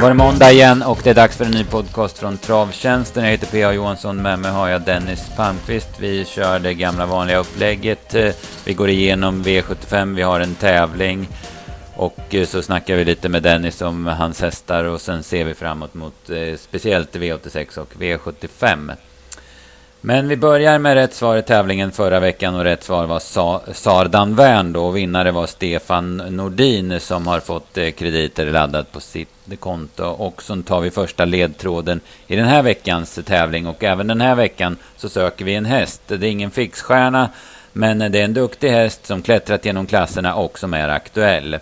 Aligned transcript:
var 0.00 0.08
det 0.08 0.14
måndag 0.14 0.52
igen 0.52 0.82
och 0.82 1.00
det 1.04 1.10
är 1.10 1.14
dags 1.14 1.36
för 1.36 1.44
en 1.44 1.50
ny 1.50 1.64
podcast 1.64 2.18
från 2.18 2.38
Travtjänsten. 2.38 3.24
Jag 3.24 3.30
heter 3.30 3.46
P.A. 3.46 3.72
Johansson, 3.72 4.22
med 4.22 4.38
mig 4.38 4.50
har 4.50 4.68
jag 4.68 4.82
Dennis 4.82 5.30
Palmqvist. 5.36 5.88
Vi 5.98 6.24
kör 6.24 6.58
det 6.58 6.74
gamla 6.74 7.06
vanliga 7.06 7.38
upplägget. 7.38 8.14
Eh, 8.14 8.30
vi 8.64 8.74
går 8.74 8.88
igenom 8.88 9.42
V75, 9.44 10.14
vi 10.14 10.22
har 10.22 10.40
en 10.40 10.54
tävling. 10.54 11.28
Och 11.94 12.34
eh, 12.34 12.46
så 12.46 12.62
snackar 12.62 12.96
vi 12.96 13.04
lite 13.04 13.28
med 13.28 13.42
Dennis 13.42 13.82
om 13.82 14.06
hans 14.06 14.40
hästar 14.40 14.84
och 14.84 15.00
sen 15.00 15.22
ser 15.22 15.44
vi 15.44 15.54
framåt 15.54 15.94
mot 15.94 16.30
eh, 16.30 16.56
speciellt 16.56 17.14
V86 17.14 17.78
och 17.78 17.92
V75. 17.98 18.92
Men 20.06 20.28
vi 20.28 20.36
börjar 20.36 20.78
med 20.78 20.94
rätt 20.94 21.14
svar 21.14 21.36
i 21.36 21.42
tävlingen 21.42 21.92
förra 21.92 22.20
veckan 22.20 22.54
och 22.54 22.64
rätt 22.64 22.84
svar 22.84 23.06
var 23.06 23.18
Sa 23.18 23.62
Sardan 23.72 24.34
Wern 24.34 24.72
då. 24.72 24.86
Och 24.86 24.96
vinnare 24.96 25.30
var 25.30 25.46
Stefan 25.46 26.16
Nordin 26.16 27.00
som 27.00 27.26
har 27.26 27.40
fått 27.40 27.78
eh, 27.78 27.90
krediter 27.90 28.46
laddat 28.46 28.92
på 28.92 29.00
sitt 29.00 29.28
konto. 29.60 30.04
Och 30.04 30.42
så 30.42 30.62
tar 30.62 30.80
vi 30.80 30.90
första 30.90 31.24
ledtråden 31.24 32.00
i 32.26 32.36
den 32.36 32.44
här 32.44 32.62
veckans 32.62 33.18
tävling. 33.24 33.66
Och 33.66 33.84
även 33.84 34.06
den 34.06 34.20
här 34.20 34.34
veckan 34.34 34.76
så 34.96 35.08
söker 35.08 35.44
vi 35.44 35.54
en 35.54 35.64
häst. 35.64 36.02
Det 36.06 36.14
är 36.14 36.30
ingen 36.30 36.50
fixstjärna 36.50 37.30
men 37.72 37.98
det 37.98 38.20
är 38.20 38.24
en 38.24 38.34
duktig 38.34 38.70
häst 38.70 39.06
som 39.06 39.22
klättrat 39.22 39.64
genom 39.64 39.86
klasserna 39.86 40.34
och 40.34 40.58
som 40.58 40.74
är 40.74 40.88
aktuell. 40.88 41.58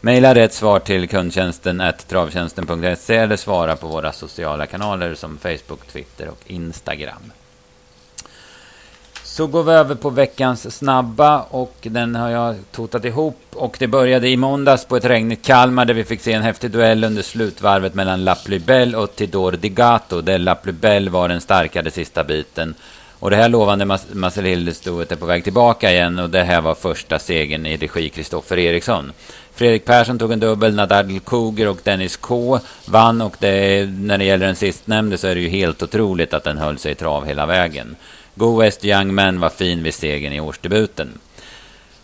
Maila 0.00 0.34
rätt 0.34 0.52
svar 0.52 0.78
till 0.78 1.08
kundtjänsten 1.08 1.82
travtjänsten.se 2.08 3.16
eller 3.16 3.36
svara 3.36 3.76
på 3.76 3.86
våra 3.86 4.12
sociala 4.12 4.66
kanaler 4.66 5.14
som 5.14 5.38
Facebook, 5.38 5.86
Twitter 5.92 6.28
och 6.28 6.40
Instagram. 6.46 7.32
Så 9.34 9.46
går 9.46 9.62
vi 9.62 9.72
över 9.72 9.94
på 9.94 10.10
veckans 10.10 10.76
snabba 10.76 11.40
och 11.40 11.76
den 11.82 12.14
har 12.14 12.30
jag 12.30 12.56
totat 12.72 13.04
ihop. 13.04 13.38
Och 13.52 13.76
det 13.78 13.86
började 13.86 14.28
i 14.28 14.36
måndags 14.36 14.84
på 14.84 14.96
ett 14.96 15.04
regnigt 15.04 15.44
Kalmar 15.46 15.84
där 15.84 15.94
vi 15.94 16.04
fick 16.04 16.20
se 16.20 16.32
en 16.32 16.42
häftig 16.42 16.70
duell 16.70 17.04
under 17.04 17.22
slutvarvet 17.22 17.94
mellan 17.94 18.24
Laplubel 18.24 18.94
och 18.94 19.16
Tidor 19.16 19.52
Digato. 19.52 20.20
Där 20.20 20.38
Laplubel 20.38 21.08
var 21.08 21.28
den 21.28 21.40
starkare 21.40 21.90
sista 21.90 22.24
biten. 22.24 22.74
Och 23.18 23.30
det 23.30 23.36
här 23.36 23.48
lovande 23.48 23.84
Marcel 24.12 24.44
Hildestoet 24.44 25.12
är 25.12 25.16
på 25.16 25.26
väg 25.26 25.44
tillbaka 25.44 25.92
igen 25.92 26.18
och 26.18 26.30
det 26.30 26.44
här 26.44 26.60
var 26.60 26.74
första 26.74 27.18
segern 27.18 27.66
i 27.66 27.76
regi 27.76 28.08
Kristoffer 28.08 28.58
Eriksson. 28.58 29.12
Fredrik 29.54 29.84
Persson 29.84 30.18
tog 30.18 30.32
en 30.32 30.40
dubbel, 30.40 30.74
Nadal 30.74 31.20
Koger 31.20 31.68
och 31.68 31.78
Dennis 31.82 32.16
K 32.16 32.60
vann 32.86 33.20
och 33.20 33.36
det, 33.38 33.86
när 33.90 34.18
det 34.18 34.24
gäller 34.24 34.46
den 34.46 34.56
sistnämnde 34.56 35.18
så 35.18 35.26
är 35.26 35.34
det 35.34 35.40
ju 35.40 35.48
helt 35.48 35.82
otroligt 35.82 36.34
att 36.34 36.44
den 36.44 36.58
höll 36.58 36.78
sig 36.78 36.92
i 36.92 36.94
trav 36.94 37.26
hela 37.26 37.46
vägen. 37.46 37.96
Go 38.34 38.60
West 38.60 38.84
Young 38.84 39.14
Man 39.14 39.40
var 39.40 39.50
fin 39.50 39.82
vid 39.82 39.94
segern 39.94 40.32
i 40.32 40.40
årsdebuten. 40.40 41.18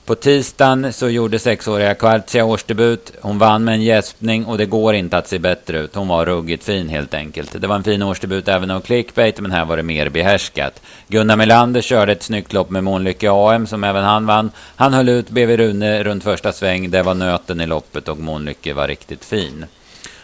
På 0.05 0.15
tisdagen 0.15 0.93
så 0.93 1.09
gjorde 1.09 1.39
sexåriga 1.39 1.95
Quartzia 1.95 2.45
årsdebut. 2.45 3.13
Hon 3.21 3.39
vann 3.39 3.65
med 3.65 3.75
en 3.75 3.83
gäspning 3.83 4.45
och 4.45 4.59
det 4.59 4.67
går 4.67 4.95
inte 4.95 5.19
att 5.19 5.29
se 5.29 5.39
bättre 5.39 5.79
ut. 5.79 5.95
Hon 5.95 6.09
var 6.09 6.27
ruggigt 6.27 6.65
fin 6.65 6.89
helt 6.89 7.15
enkelt. 7.15 7.61
Det 7.61 7.67
var 7.67 7.77
en 7.77 7.83
fin 7.83 8.03
årsdebut 8.03 8.49
även 8.49 8.71
av 8.71 8.81
clickbait, 8.81 9.41
men 9.41 9.51
här 9.51 9.65
var 9.65 9.77
det 9.77 9.83
mer 9.83 10.09
behärskat. 10.09 10.83
Gunnar 11.09 11.37
Melander 11.37 11.81
körde 11.81 12.13
ett 12.13 12.23
snyggt 12.23 12.53
lopp 12.53 12.71
med 12.71 12.85
Månlycke 12.85 13.31
AM 13.31 13.67
som 13.67 13.85
även 13.85 14.05
han 14.05 14.27
vann. 14.27 14.51
Han 14.77 14.95
höll 14.95 15.09
ut 15.09 15.31
BV 15.31 15.57
Rune 15.57 16.05
runt 16.05 16.25
första 16.25 16.53
sväng. 16.53 16.91
Det 16.91 17.03
var 17.03 17.15
nöten 17.15 17.61
i 17.61 17.67
loppet 17.67 18.09
och 18.09 18.19
Månlycke 18.19 18.75
var 18.75 18.89
riktigt 18.89 19.25
fin. 19.25 19.67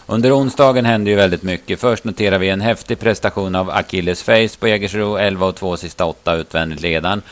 Under 0.08 0.38
onsdagen 0.38 0.84
hände 0.84 1.10
ju 1.10 1.16
väldigt 1.16 1.42
mycket. 1.42 1.80
Först 1.80 2.04
noterar 2.04 2.38
vi 2.38 2.48
en 2.48 2.60
häftig 2.60 2.98
prestation 2.98 3.54
av 3.54 3.70
Achilles 3.70 4.22
Face 4.22 4.58
på 4.58 4.68
Jägersro, 4.68 5.16
11 5.16 5.46
och 5.46 5.56
2 5.56 5.76
sista 5.76 6.04
8 6.04 6.34
utvändigt 6.34 6.80
ledan. 6.80 7.22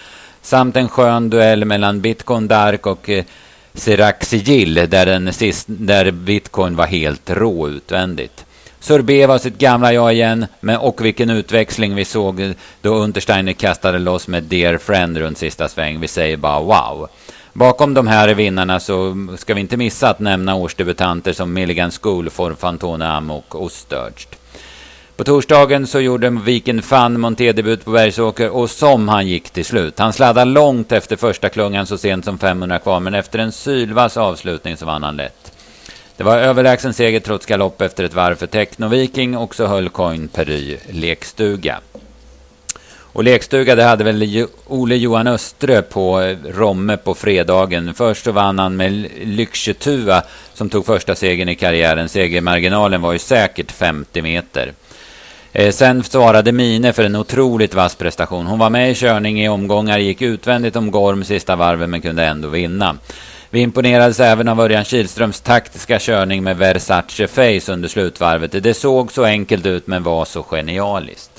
Samt 0.43 0.77
en 0.77 0.89
skön 0.89 1.31
duell 1.31 1.65
mellan 1.65 2.01
Bitcoin 2.01 2.49
Dark 2.49 2.87
och 2.87 3.11
eh, 3.11 3.25
Sirac 3.75 4.15
Sigil, 4.21 4.75
där, 4.75 5.07
den 5.07 5.33
sist, 5.33 5.67
där 5.69 6.11
Bitcoin 6.11 6.77
var 6.77 6.87
helt 6.87 7.31
rå 7.31 7.69
utvändigt. 7.69 8.45
Sorbet 8.81 9.29
var 9.29 9.39
sitt 9.39 9.59
gamla 9.59 9.93
jag 9.93 10.13
igen, 10.13 10.47
men 10.61 10.77
och 10.77 11.05
vilken 11.05 11.31
utväxling 11.31 11.95
vi 11.95 12.05
såg 12.05 12.41
eh, 12.41 12.51
då 12.81 12.95
Untersteiner 12.95 13.53
kastade 13.53 13.99
loss 13.99 14.29
med 14.29 14.43
Dear 14.43 14.79
Friend 14.79 15.19
runt 15.19 15.39
sista 15.39 15.69
sväng. 15.69 16.01
Vi 16.01 16.09
säger 16.09 16.37
bara 16.37 16.61
wow. 16.61 17.09
Bakom 17.57 17.95
de 17.95 18.07
här 18.07 18.35
vinnarna 18.35 18.81
så 18.81 19.27
ska 19.39 19.55
vi 19.55 19.61
inte 19.61 19.77
missa 19.77 20.09
att 20.09 20.19
nämna 20.19 20.55
årsdebutanter 20.55 21.33
som 21.33 21.53
Milligan 21.53 21.91
School, 21.91 22.31
Fantone 22.59 23.09
Am 23.09 23.31
och 23.31 23.63
Ostörst. 23.63 24.29
På 25.17 25.25
torsdagen 25.25 25.87
så 25.87 26.01
gjorde 26.01 26.31
Viken 26.31 26.83
Fan 26.83 27.21
monterdebut 27.21 27.85
på 27.85 27.91
Bergsåker 27.91 28.51
och 28.51 28.71
som 28.71 29.09
han 29.09 29.27
gick 29.27 29.51
till 29.51 29.65
slut. 29.65 29.99
Han 29.99 30.13
sladdade 30.13 30.51
långt 30.51 30.93
efter 30.93 31.17
första 31.17 31.49
klungan 31.49 31.87
så 31.87 31.99
sent 31.99 32.25
som 32.25 32.39
500 32.39 32.79
kvar 32.79 33.01
men 33.01 33.15
efter 33.15 33.39
en 33.39 33.53
sylvass 33.53 34.17
avslutning 34.17 34.77
så 34.77 34.87
vann 34.87 35.03
han 35.03 35.17
lätt. 35.17 35.53
Det 36.17 36.25
var 36.25 36.37
överlägsen 36.37 36.95
seger 36.95 37.21
trots 37.21 37.47
galopp 37.47 37.81
efter 37.81 38.05
ett 38.05 38.15
varv 38.15 38.35
för 38.35 38.47
Technoviking 38.47 39.37
och 39.37 39.55
så 39.55 39.67
höll 39.67 39.89
Coin 39.89 40.29
Pery 40.29 40.79
lekstuga. 40.91 41.81
Och 43.15 43.25
lekstuga, 43.25 43.75
det 43.75 43.83
hade 43.83 44.05
väl 44.05 44.47
Ole 44.67 44.97
Johan 44.97 45.27
Östre 45.27 45.83
på 45.83 46.21
eh, 46.21 46.37
Romme 46.45 46.97
på 46.97 47.15
fredagen. 47.15 47.95
Först 47.95 48.25
så 48.25 48.33
vann 48.33 48.59
han 48.59 48.77
med 48.77 49.07
Lycksjötua 49.23 50.23
som 50.55 50.71
tog 50.71 50.87
första 50.87 51.15
segern 51.15 51.49
i 51.49 51.55
karriären. 51.55 52.09
Segermarginalen 52.09 53.03
var 53.03 53.13
ju 53.13 53.19
säkert 53.19 53.73
50 53.73 54.23
meter. 54.23 54.73
Eh, 55.53 55.71
sen 55.71 56.03
svarade 56.03 56.53
Mine 56.53 56.93
för 56.93 57.05
en 57.05 57.17
otroligt 57.17 57.75
vass 57.75 57.95
prestation. 57.95 58.47
Hon 58.47 58.59
var 58.59 58.71
med 58.71 58.91
i 58.91 58.95
körning 58.95 59.43
i 59.43 59.49
omgångar, 59.49 59.99
gick 59.99 60.23
utvändigt 60.23 60.77
om 60.77 60.91
Gorm 60.91 61.25
sista 61.25 61.57
varven 61.57 61.91
men 61.91 62.03
kunde 62.03 62.25
ändå 62.25 62.49
vinna. 62.49 62.97
Vi 63.51 63.61
imponerades 63.61 64.21
även 64.21 64.49
av 64.49 64.61
Örjan 64.61 64.85
Kihlströms 64.85 65.41
taktiska 65.41 65.99
körning 65.99 66.43
med 66.43 66.57
Versace 66.57 67.27
Face 67.27 67.73
under 67.73 67.89
slutvarvet. 67.89 68.63
Det 68.63 68.75
såg 68.75 69.13
så 69.13 69.25
enkelt 69.25 69.67
ut 69.67 69.87
men 69.87 70.03
var 70.03 70.25
så 70.25 70.43
genialiskt. 70.43 71.34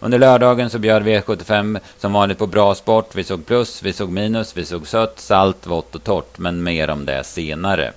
Under 0.00 0.18
lördagen 0.18 0.70
så 0.70 0.78
bjöd 0.78 1.02
V75 1.02 1.76
e 1.76 1.80
som 1.98 2.12
vanligt 2.12 2.38
på 2.38 2.46
bra 2.46 2.74
sport. 2.74 3.14
Vi 3.14 3.24
såg 3.24 3.46
plus, 3.46 3.82
vi 3.82 3.92
såg 3.92 4.10
minus, 4.10 4.56
vi 4.56 4.64
såg 4.64 4.88
sött, 4.88 5.20
salt, 5.20 5.66
vått 5.66 5.94
och 5.94 6.04
torrt. 6.04 6.38
Men 6.38 6.62
mer 6.62 6.90
om 6.90 7.04
det 7.04 7.24
senare. 7.24 7.92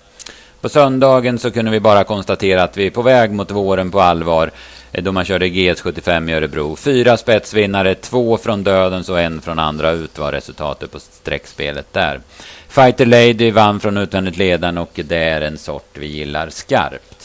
På 0.62 0.70
söndagen 0.70 1.40
så 1.40 1.52
kunde 1.52 1.72
vi 1.72 1.80
bara 1.80 2.04
konstatera 2.04 2.64
att 2.64 2.78
vi 2.78 2.86
är 2.86 2.92
på 2.92 3.02
väg 3.02 3.32
mot 3.32 3.52
våren 3.52 3.92
på 3.92 4.02
allvar. 4.02 4.52
Eh, 4.92 5.04
då 5.04 5.12
man 5.12 5.26
körde 5.26 5.46
GS75 5.46 6.30
i 6.30 6.34
Örebro. 6.34 6.76
Fyra 6.76 7.18
spetsvinnare, 7.18 7.96
två 7.96 8.38
från 8.38 8.64
dödens 8.64 9.10
och 9.10 9.20
en 9.20 9.42
från 9.42 9.60
andra 9.60 9.92
ut 9.92 10.18
var 10.18 10.32
resultatet 10.32 10.92
på 10.92 11.00
streckspelet 11.00 11.94
där. 11.94 12.22
Fighter 12.68 13.06
Lady 13.06 13.52
vann 13.52 13.80
från 13.80 13.98
utvändigt 13.98 14.38
ledaren 14.38 14.78
och 14.78 14.92
det 14.94 15.18
är 15.18 15.42
en 15.42 15.58
sort 15.58 15.98
vi 15.98 16.08
gillar 16.08 16.50
skarpt. 16.50 17.19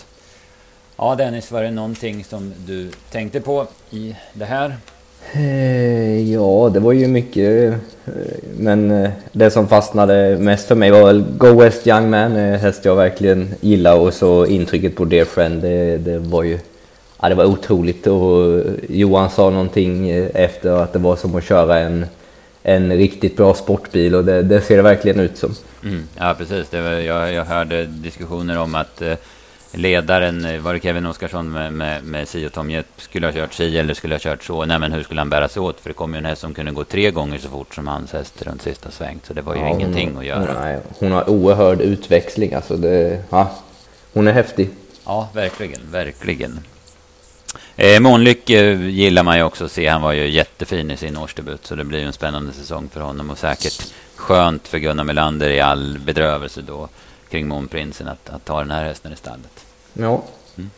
Ja 0.97 1.15
Dennis, 1.15 1.51
var 1.51 1.63
det 1.63 1.71
någonting 1.71 2.25
som 2.25 2.53
du 2.67 2.91
tänkte 3.11 3.41
på 3.41 3.67
i 3.91 4.17
det 4.33 4.45
här? 4.45 4.77
Eh, 5.33 6.33
ja, 6.33 6.71
det 6.75 6.81
var 6.81 6.93
ju 6.93 7.07
mycket. 7.07 7.73
Eh, 7.73 8.13
men 8.59 8.91
eh, 8.91 9.11
det 9.33 9.51
som 9.51 9.69
fastnade 9.69 10.39
mest 10.39 10.69
för 10.69 10.75
mig 10.75 10.91
var 10.91 11.05
väl 11.07 11.25
Go 11.39 11.61
West 11.61 11.87
Young 11.87 12.11
Man, 12.11 12.33
häst 12.37 12.85
jag 12.85 12.97
verkligen 12.97 13.55
gillar 13.61 13.97
och 13.97 14.15
så 14.15 14.47
intrycket 14.47 14.97
på 14.97 15.05
Dear 15.05 15.25
Friend. 15.25 15.63
Det, 15.63 15.99
det 15.99 16.19
var 16.19 16.43
ju 16.43 16.59
ja, 17.21 17.29
det 17.29 17.35
var 17.35 17.45
otroligt 17.45 18.07
och 18.07 18.63
Johan 18.89 19.31
sa 19.31 19.51
någonting 19.51 20.11
efter 20.35 20.71
att 20.71 20.93
det 20.93 20.99
var 20.99 21.17
som 21.17 21.35
att 21.35 21.45
köra 21.45 21.79
en, 21.79 22.07
en 22.63 22.97
riktigt 22.97 23.37
bra 23.37 23.55
sportbil 23.55 24.15
och 24.15 24.25
det, 24.25 24.43
det 24.43 24.61
ser 24.61 24.77
det 24.77 24.83
verkligen 24.83 25.21
ut 25.21 25.39
som. 25.39 25.55
Mm, 25.85 26.03
ja, 26.19 26.35
precis. 26.39 26.69
Det 26.71 26.83
var, 26.83 26.91
jag, 26.91 27.33
jag 27.33 27.45
hörde 27.45 27.87
diskussioner 27.87 28.59
om 28.59 28.75
att 28.75 29.03
ledaren, 29.77 30.45
eh, 30.45 30.61
var 30.61 30.75
det 30.75 30.81
Kevin 30.81 31.07
Oskarsson 31.07 31.53
med, 31.53 31.73
med, 31.73 32.05
med 32.05 32.29
si 32.29 32.47
och 32.47 32.53
Tom 32.53 32.83
skulle 32.97 33.27
ha 33.27 33.33
kört 33.33 33.55
si 33.55 33.79
eller 33.79 33.95
skulle 33.95 34.15
ha 34.15 34.19
kört 34.19 34.45
så. 34.45 34.65
Nej, 34.65 34.79
men 34.79 34.93
hur 34.93 35.03
skulle 35.03 35.21
han 35.21 35.31
bära 35.31 35.49
sig 35.49 35.63
åt? 35.63 35.81
För 35.81 35.91
det 35.91 35.95
kom 35.95 36.15
ju 36.15 36.19
en 36.19 36.25
häst 36.25 36.41
som 36.41 36.55
kunde 36.55 36.73
gå 36.73 36.85
tre 36.85 37.11
gånger 37.11 37.39
så 37.39 37.49
fort 37.49 37.75
som 37.75 37.87
hans 37.87 38.13
häst 38.13 38.43
runt 38.43 38.63
sista 38.63 38.91
sväng. 38.91 39.21
Så 39.25 39.35
det 39.35 39.43
var 39.43 39.55
ju 39.55 39.61
ja, 39.61 39.69
ingenting 39.69 40.09
hon, 40.09 40.19
att 40.19 40.25
göra. 40.25 40.61
Nej, 40.61 40.79
hon 40.99 41.13
har 41.13 41.31
oerhörd 41.31 41.81
utväxling. 41.81 42.55
Alltså 42.55 42.77
det, 42.77 43.23
ja, 43.31 43.51
hon 44.13 44.29
är 44.29 44.33
häftig. 44.33 44.71
Ja, 45.05 45.29
verkligen, 45.35 45.81
verkligen. 45.91 46.61
Eh, 47.77 48.01
Månlycke 48.01 48.73
gillar 48.73 49.23
man 49.23 49.37
ju 49.37 49.43
också 49.43 49.65
att 49.65 49.73
se. 49.73 49.89
Han 49.89 50.03
var 50.03 50.13
ju 50.13 50.29
jättefin 50.29 50.91
i 50.91 50.97
sin 50.97 51.17
årsdebut. 51.17 51.67
Så 51.67 51.75
det 51.75 51.85
blir 51.85 51.99
ju 51.99 52.07
en 52.07 52.13
spännande 52.13 52.53
säsong 52.53 52.89
för 52.93 53.01
honom. 53.01 53.31
Och 53.31 53.39
säkert 53.39 53.93
skönt 54.17 54.69
för 54.69 54.79
Gunnar 54.79 55.05
Melander 55.05 55.51
i 55.51 55.61
all 55.61 55.99
bedrövelse 55.99 56.61
då 56.61 56.89
kring 57.35 57.49
Månprinsen 57.49 58.09
att, 58.09 58.31
att 58.31 58.45
ta 58.45 58.59
den 58.59 58.71
här 58.71 58.85
hästen 58.85 59.13
i 59.13 59.17
stallet. 59.17 59.65
Ja. 59.93 60.23
Mm. 60.57 60.71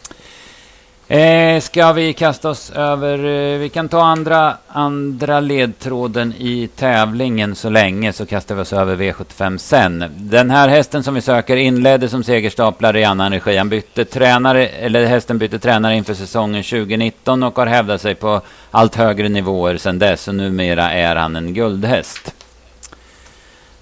Eh, 1.09 1.61
ska 1.61 1.93
vi 1.93 2.13
kasta 2.13 2.51
oss 2.51 2.71
över, 2.71 3.19
eh, 3.19 3.59
vi 3.59 3.69
kan 3.69 3.89
ta 3.89 4.03
andra, 4.03 4.57
andra 4.69 5.41
ledtråden 5.41 6.35
i 6.39 6.69
tävlingen 6.77 7.55
så 7.55 7.71
länge 7.71 8.13
så 8.13 8.27
kastar 8.27 8.55
vi 8.55 8.61
oss 8.61 8.73
över 8.73 8.97
V75 8.97 9.59
sen. 9.59 10.05
Den 10.17 10.51
här 10.51 10.69
hästen 10.69 11.03
som 11.03 11.15
vi 11.15 11.21
söker 11.21 11.57
inledde 11.57 12.09
som 12.09 12.25
segerstaplare 12.25 13.01
i 13.01 13.05
annan 13.05 13.33
regi. 13.33 13.57
Han 13.57 13.69
bytte 13.69 14.05
tränare, 14.05 14.69
eller 14.69 15.05
hästen 15.05 15.39
bytte 15.39 15.59
tränare 15.59 15.97
inför 15.97 16.15
säsongen 16.15 16.63
2019 16.63 17.43
och 17.43 17.57
har 17.57 17.67
hävdat 17.67 18.01
sig 18.01 18.15
på 18.15 18.41
allt 18.71 18.95
högre 18.95 19.29
nivåer 19.29 19.77
sedan 19.77 19.99
dess 19.99 20.29
och 20.29 20.35
numera 20.35 20.93
är 20.93 21.17
han 21.17 21.37
en 21.37 21.55
guldhäst. 21.55 22.36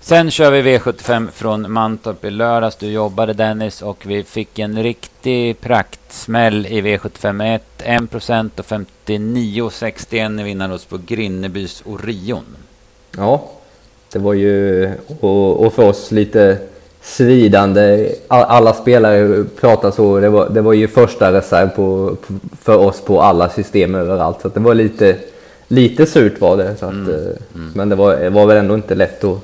Sen 0.07 0.31
kör 0.31 0.51
vi 0.51 0.63
V75 0.63 1.29
från 1.33 1.73
Mantorp 1.73 2.25
i 2.25 2.31
lördags. 2.31 2.77
Du 2.77 2.91
jobbade 2.91 3.33
Dennis 3.33 3.83
och 3.83 4.05
vi 4.07 4.25
fick 4.25 4.59
en 4.59 4.83
riktig 4.83 5.61
praktsmäll 5.61 6.67
i 6.67 6.81
V75 6.81 7.55
1. 7.55 7.63
1% 7.79 8.51
och 8.59 8.65
59,61 8.65 10.41
i 10.41 10.43
vinnarlås 10.43 10.85
på 10.85 10.99
Grinnebys 11.07 11.83
Orion. 11.87 12.45
Ja, 13.17 13.51
det 14.13 14.19
var 14.19 14.35
ju 14.35 14.91
och, 15.21 15.67
och 15.67 15.73
för 15.73 15.89
oss 15.89 16.11
lite 16.13 16.59
svidande. 17.01 18.13
Alla 18.29 18.73
spelare 18.73 19.45
pratar 19.61 19.91
så. 19.91 20.21
Det 20.21 20.29
var, 20.29 20.49
det 20.49 20.61
var 20.61 20.73
ju 20.73 20.89
första 20.89 21.33
reserv 21.33 21.69
på, 21.69 22.17
för 22.63 22.77
oss 22.77 23.01
på 23.01 23.23
alla 23.23 23.49
system 23.49 23.95
överallt. 23.95 24.41
Så 24.43 24.49
det 24.49 24.61
var 24.61 24.75
lite, 24.75 25.17
lite 25.69 26.07
surt 26.07 26.41
var 26.41 26.57
det. 26.57 26.77
Så 26.77 26.87
att, 26.87 26.93
mm. 26.93 27.15
Eh, 27.15 27.37
mm. 27.55 27.73
Men 27.75 27.89
det 27.89 27.97
var, 27.97 28.31
var 28.31 28.47
väl 28.47 28.57
ändå 28.57 28.75
inte 28.75 28.95
lätt 28.95 29.25
att, 29.25 29.39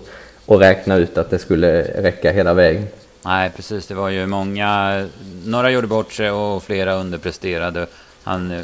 och 0.50 0.60
räkna 0.60 0.96
ut 0.96 1.18
att 1.18 1.30
det 1.30 1.38
skulle 1.38 1.82
räcka 1.82 2.32
hela 2.32 2.54
vägen. 2.54 2.86
Nej, 3.22 3.50
precis. 3.56 3.86
Det 3.86 3.94
var 3.94 4.08
ju 4.08 4.26
många. 4.26 5.08
Några 5.44 5.70
gjorde 5.70 5.86
bort 5.86 6.12
sig 6.12 6.30
och 6.30 6.62
flera 6.62 6.94
underpresterade. 6.94 7.86
Han 8.22 8.62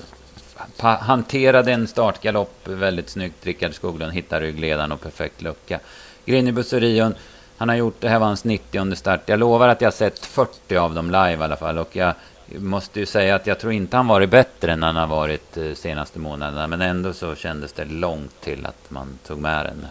hanterade 0.80 1.72
en 1.72 1.86
startgalopp 1.86 2.68
väldigt 2.68 3.10
snyggt. 3.10 3.46
Rickard 3.46 3.74
Skoglund 3.74 4.12
hittar 4.12 4.40
ryggledaren 4.40 4.92
och 4.92 5.00
perfekt 5.00 5.42
lucka. 5.42 5.80
Grinibus 6.24 6.72
Orion, 6.72 7.14
han 7.56 7.68
har 7.68 7.76
gjort, 7.76 8.00
det 8.00 8.08
här 8.08 8.18
var 8.18 8.26
hans 8.26 8.44
90 8.44 8.80
under 8.80 8.96
start. 8.96 9.20
Jag 9.26 9.38
lovar 9.38 9.68
att 9.68 9.80
jag 9.80 9.86
har 9.86 9.92
sett 9.92 10.18
40 10.18 10.76
av 10.76 10.94
dem 10.94 11.06
live 11.06 11.36
i 11.40 11.44
alla 11.44 11.56
fall. 11.56 11.78
Och 11.78 11.96
jag 11.96 12.14
måste 12.56 13.00
ju 13.00 13.06
säga 13.06 13.34
att 13.34 13.46
jag 13.46 13.58
tror 13.58 13.72
inte 13.72 13.96
han 13.96 14.06
varit 14.06 14.30
bättre 14.30 14.72
än 14.72 14.82
han 14.82 14.96
har 14.96 15.06
varit 15.06 15.56
eh, 15.56 15.74
senaste 15.74 16.18
månaderna. 16.18 16.66
Men 16.66 16.82
ändå 16.82 17.12
så 17.12 17.34
kändes 17.34 17.72
det 17.72 17.84
långt 17.84 18.40
till 18.40 18.66
att 18.66 18.90
man 18.90 19.18
tog 19.26 19.38
med 19.38 19.66
den. 19.66 19.86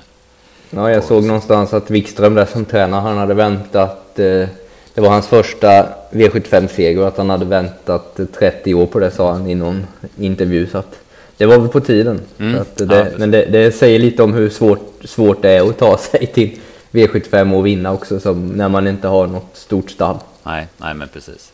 Ja, 0.70 0.92
jag 0.92 1.04
såg 1.04 1.24
någonstans 1.24 1.74
att 1.74 1.90
Wikström 1.90 2.36
där 2.36 2.46
som 2.46 2.66
tränare, 2.66 3.02
han 3.02 3.18
hade 3.18 3.34
väntat. 3.34 4.20
Eh, 4.20 4.48
det 4.94 5.02
var 5.02 5.10
hans 5.10 5.28
första 5.28 5.88
V75-seger 6.12 7.02
och 7.02 7.08
att 7.08 7.18
han 7.18 7.30
hade 7.30 7.46
väntat 7.46 8.20
30 8.40 8.74
år 8.74 8.86
på 8.86 9.00
det 9.00 9.12
sa 9.12 9.32
han 9.32 9.50
i 9.50 9.56
någon 9.56 9.88
intervju. 10.18 10.68
Så 10.68 10.78
att 10.78 11.00
det 11.38 11.46
var 11.46 11.60
väl 11.60 11.68
på 11.68 11.80
tiden. 11.80 12.22
Mm. 12.40 12.66
Det, 12.76 12.96
ja, 12.96 13.06
men 13.18 13.32
det, 13.32 13.46
det, 13.46 13.72
säger 13.72 14.00
lite 14.00 14.24
om 14.24 14.34
hur 14.34 14.50
svårt, 14.50 14.94
svårt 15.04 15.42
det 15.42 15.50
är 15.50 15.70
att 15.70 15.78
ta 15.78 15.98
sig 16.12 16.26
till 16.28 16.60
V75 16.92 17.56
och 17.56 17.66
vinna 17.66 17.94
också 17.94 18.20
som 18.20 18.48
när 18.48 18.70
man 18.70 18.88
inte 18.88 19.08
har 19.08 19.28
något 19.28 19.50
stort 19.58 19.92
stall. 19.92 20.18
Nej, 20.44 20.68
nej 20.78 20.94
men 20.94 21.08
precis. 21.08 21.52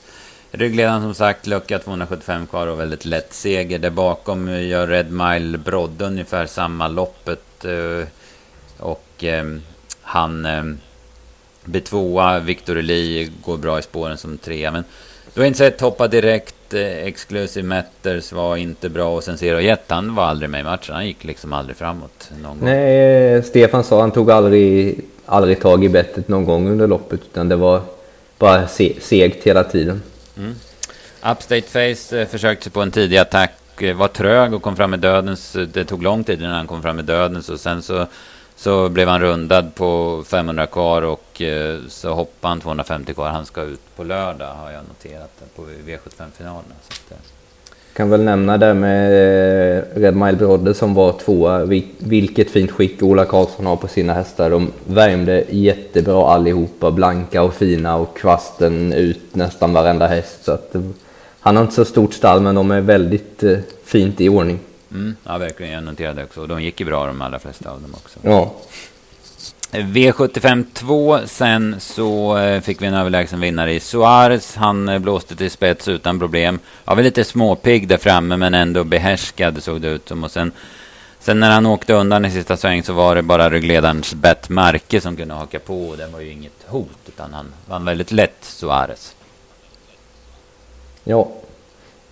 Ryggledaren 0.52 1.02
som 1.02 1.13
sagt, 1.13 1.48
lucka 1.48 1.80
275 1.80 2.48
kvar 2.48 2.68
och 2.68 2.80
väldigt 2.80 3.06
lätt 3.06 3.34
seger. 3.34 3.80
Där 3.80 3.90
bakom 3.90 4.50
gör 4.50 4.88
Red 4.88 5.12
Mile 5.12 5.58
Brodde 5.58 6.06
ungefär 6.06 6.46
samma 6.46 6.88
loppet. 6.88 7.66
Eh, 7.66 8.08
och 8.81 9.24
eh, 9.24 9.44
han 10.01 10.45
eh, 10.45 10.63
blir 11.63 11.81
tvåa. 11.81 12.39
Victor 12.39 12.78
Eli 12.78 13.31
går 13.44 13.57
bra 13.57 13.80
i 13.80 13.81
spåren 13.81 14.18
som 14.18 14.38
trea. 14.38 14.72
Men 14.72 14.83
du 15.33 15.42
har 15.42 15.48
inte 15.48 15.60
sett 15.60 15.81
hoppa 15.81 16.07
direkt. 16.07 16.74
Exclusive 16.74 17.68
Matters 17.68 18.31
var 18.31 18.57
inte 18.57 18.89
bra. 18.89 19.16
Och 19.16 19.24
sen 19.24 19.38
Zero 19.38 19.60
Jet, 19.60 19.83
han 19.88 20.16
var 20.16 20.24
aldrig 20.24 20.50
med 20.50 20.60
i 20.60 20.63
matchen. 20.63 20.95
Han 20.95 21.07
gick 21.07 21.24
liksom 21.24 21.54
aldrig 21.54 21.78
framåt. 21.78 22.30
Någon 22.42 22.60
gång. 22.60 22.69
Nej, 22.69 23.44
Stefan 23.44 23.83
sa 23.83 24.01
han 24.01 24.12
tog 24.12 24.31
aldrig 24.31 25.00
aldrig 25.31 25.62
tag 25.62 25.84
i 25.84 25.89
bettet 25.89 26.27
någon 26.27 26.45
gång 26.45 26.68
under 26.68 26.88
loppet 26.88 27.22
utan 27.22 27.50
det 27.50 27.56
var 27.56 27.81
bara 28.38 28.68
se 28.68 28.95
segt 29.01 29.44
hela 29.44 29.63
tiden. 29.63 30.01
Mm. 30.38 30.56
Upstate 31.31 31.62
Face 31.62 32.22
eh, 32.22 32.27
försökte 32.27 32.63
sig 32.63 32.72
på 32.72 32.81
en 32.81 32.92
tidig 32.92 33.18
attack, 33.18 33.81
eh, 33.81 33.95
var 33.95 34.07
trög 34.07 34.54
och 34.54 34.62
kom 34.62 34.75
fram 34.75 34.89
med 34.89 35.00
dödens. 35.00 35.57
Det 35.74 35.86
tog 35.86 36.04
lång 36.04 36.24
tid 36.24 36.39
innan 36.39 36.56
han 36.56 36.68
kom 36.68 36.81
fram 36.81 36.95
med 36.95 37.06
dödens 37.06 37.50
och 37.50 37.60
sen 37.60 37.81
så, 37.81 38.07
så 38.62 38.90
blev 38.90 39.08
han 39.08 39.22
rundad 39.22 39.75
på 39.75 40.24
500 40.28 40.68
kvar 40.68 41.02
och 41.02 41.42
eh, 41.42 41.80
så 41.88 42.13
hoppade 42.13 42.52
han 42.52 42.62
250 42.62 43.13
kvar. 43.13 43.30
Han 43.30 43.46
ska 43.46 43.62
ut 43.62 43.96
på 43.96 44.04
lördag 44.04 44.54
har 44.54 44.72
jag 44.72 44.81
noterat 44.88 45.42
på 45.56 45.62
V75-finalen. 45.62 46.66
Eh, 47.10 47.18
kan 47.94 48.10
väl 48.10 48.24
nämna 48.24 48.58
det 48.58 48.74
med 48.74 49.12
eh, 49.78 49.84
Red 49.96 50.16
Mile 50.16 50.38
Brodde 50.38 50.74
som 50.74 50.94
var 50.94 51.13
tvåa. 51.13 51.66
Vilket 51.98 52.50
fint 52.50 52.72
skick 52.72 53.04
Ola 53.04 53.25
Karlsson 53.25 53.66
har 53.66 53.75
på 53.75 53.88
sina 53.88 54.13
hästar. 54.13 54.50
De 54.50 54.72
värmde 54.88 55.44
jättebra 55.50 56.28
allihopa, 56.28 56.92
blanka 56.92 57.44
och 57.44 57.54
fina 57.54 57.96
och 57.96 58.18
kvasten 58.18 58.94
ut 58.94 59.36
nästan 59.36 59.74
varenda 59.74 60.08
häst. 60.08 60.44
Så 60.44 60.52
att, 60.52 60.75
eh, 60.75 60.81
han 61.40 61.56
har 61.56 61.63
inte 61.63 61.75
så 61.75 61.86
stort 61.86 62.13
stall 62.13 62.42
men 62.42 62.56
de 62.56 62.72
är 62.72 62.81
väldigt 62.81 63.44
eh, 63.44 63.58
fint 63.86 64.22
i 64.22 64.30
ordning. 64.30 64.60
Mm, 64.93 65.15
ja, 65.23 65.38
verkligen. 65.38 65.73
Jag 65.73 65.83
noterade 65.83 66.23
också. 66.23 66.47
De 66.47 66.63
gick 66.63 66.79
ju 66.79 66.85
bra 66.85 67.05
de 67.05 67.21
allra 67.21 67.39
flesta 67.39 67.71
av 67.71 67.81
dem 67.81 67.93
också. 67.93 68.19
Ja. 68.21 68.53
V75 69.71 70.65
2, 70.73 71.19
sen 71.25 71.75
så 71.79 72.38
eh, 72.38 72.61
fick 72.61 72.81
vi 72.81 72.85
en 72.85 72.93
överlägsen 72.93 73.39
vinnare 73.39 73.73
i 73.73 73.79
Suarez. 73.79 74.55
Han 74.55 74.89
eh, 74.89 74.99
blåste 74.99 75.35
till 75.35 75.51
spets 75.51 75.88
utan 75.88 76.19
problem. 76.19 76.59
Jag 76.85 76.95
var 76.95 77.03
lite 77.03 77.23
småpigg 77.23 77.88
där 77.88 77.97
framme 77.97 78.38
men 78.38 78.53
ändå 78.53 78.83
behärskad 78.83 79.63
såg 79.63 79.81
det 79.81 79.88
ut 79.88 80.07
som. 80.07 80.23
Och 80.23 80.31
sen, 80.31 80.51
sen 81.19 81.39
när 81.39 81.51
han 81.51 81.65
åkte 81.65 81.93
undan 81.93 82.25
i 82.25 82.31
sista 82.31 82.57
sväng 82.57 82.83
så 82.83 82.93
var 82.93 83.15
det 83.15 83.21
bara 83.21 83.49
ryggledarens 83.49 84.13
Bett 84.13 84.49
Marke 84.49 85.01
som 85.01 85.15
kunde 85.15 85.33
haka 85.33 85.59
på. 85.59 85.89
Och 85.89 85.97
det 85.97 86.07
var 86.07 86.19
ju 86.19 86.31
inget 86.31 86.65
hot 86.67 86.99
utan 87.07 87.33
han 87.33 87.53
vann 87.65 87.85
väldigt 87.85 88.11
lätt 88.11 88.38
Suarez. 88.41 89.15
Ja, 91.03 91.31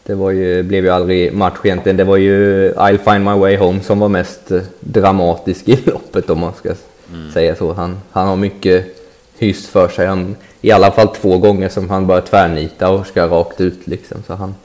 det 0.10 0.16
var 0.16 0.32
ju, 0.32 0.64
blev 0.64 0.84
ju 0.84 0.90
aldrig 0.90 1.34
match 1.34 1.58
egentligen. 1.64 1.98
Det 1.98 2.04
var 2.04 2.18
ju 2.18 2.72
I'll 2.74 2.98
find 2.98 3.26
my 3.26 3.40
way 3.40 3.58
home 3.58 3.82
som 3.82 4.00
var 4.00 4.10
mest 4.10 4.52
dramatisk 4.80 5.68
i 5.68 5.76
loppet 5.86 6.30
om 6.30 6.40
man 6.40 6.54
ska 6.54 6.74
mm. 7.14 7.32
säga 7.32 7.56
så. 7.56 7.74
Han, 7.74 8.02
han 8.12 8.28
har 8.28 8.36
mycket 8.36 8.98
hyss 9.38 9.68
för 9.68 9.90
sig. 9.90 10.08
Han, 10.08 10.36
I 10.62 10.72
alla 10.72 10.92
fall 10.92 11.16
två 11.16 11.38
gånger 11.38 11.70
som 11.70 11.90
han 11.90 12.08
bara 12.08 12.22
tvärnita 12.22 12.90
och 12.90 13.08
ska 13.08 13.28
rakt 13.28 13.62
ut 13.62 13.88
liksom. 13.88 14.24
Så 14.28 14.34
han, 14.34 14.56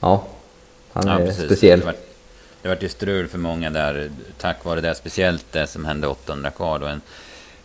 ja, 0.00 0.24
han 0.92 1.06
ja, 1.06 1.20
är 1.20 1.26
precis. 1.26 1.44
speciell. 1.44 1.80
Det 2.62 2.68
var, 2.68 2.76
ju 2.80 2.88
strul 2.88 3.28
för 3.28 3.38
många 3.38 3.70
där 3.70 4.10
tack 4.38 4.64
vare 4.64 4.80
det. 4.80 4.94
Speciellt 4.94 5.52
det 5.52 5.66
som 5.66 5.84
hände 5.84 6.06
800 6.06 6.50
kvar. 6.50 6.78
Då 6.78 6.86
en 6.86 7.00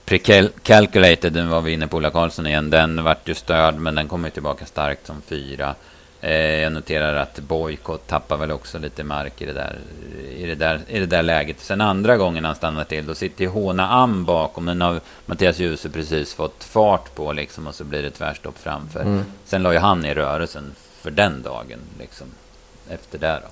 Precalculated, 0.05 1.33
den 1.33 1.49
var 1.49 1.61
vi 1.61 1.71
inne 1.71 1.87
på 1.87 1.97
Ola 1.97 2.11
Karlsson 2.11 2.47
igen. 2.47 2.69
Den 2.69 3.03
vart 3.03 3.29
ju 3.29 3.33
störd 3.33 3.75
men 3.75 3.95
den 3.95 4.07
kommer 4.07 4.29
tillbaka 4.29 4.65
starkt 4.65 5.07
som 5.07 5.21
fyra. 5.21 5.75
Eh, 6.25 6.61
jag 6.61 6.73
noterar 6.73 7.15
att 7.15 7.39
Boykott 7.39 8.07
tappar 8.07 8.37
väl 8.37 8.51
också 8.51 8.77
lite 8.77 9.03
mark 9.03 9.41
i 9.41 9.45
det, 9.45 9.53
där, 9.53 9.79
i, 10.37 10.45
det 10.45 10.55
där, 10.55 10.79
i 10.87 10.99
det 10.99 11.05
där 11.05 11.23
läget. 11.23 11.59
Sen 11.59 11.81
andra 11.81 12.17
gången 12.17 12.45
han 12.45 12.55
stannar 12.55 12.83
till, 12.83 13.05
då 13.05 13.15
sitter 13.15 13.43
ju 13.43 13.49
Håna 13.49 13.89
Am 13.89 14.25
bakom. 14.25 14.65
Den 14.65 14.81
har 14.81 14.99
Mattias 15.25 15.59
Djuse 15.59 15.89
precis 15.89 16.33
fått 16.33 16.63
fart 16.63 17.15
på 17.15 17.33
liksom, 17.33 17.67
och 17.67 17.75
så 17.75 17.83
blir 17.83 18.03
det 18.03 18.09
tvärstopp 18.09 18.57
framför. 18.57 19.01
Mm. 19.01 19.23
Sen 19.45 19.63
la 19.63 19.73
ju 19.73 19.79
han 19.79 20.05
i 20.05 20.13
rörelsen 20.13 20.71
för 21.01 21.11
den 21.11 21.41
dagen, 21.41 21.79
liksom, 21.99 22.27
efter 22.89 23.19
det 23.19 23.39
då. 23.43 23.49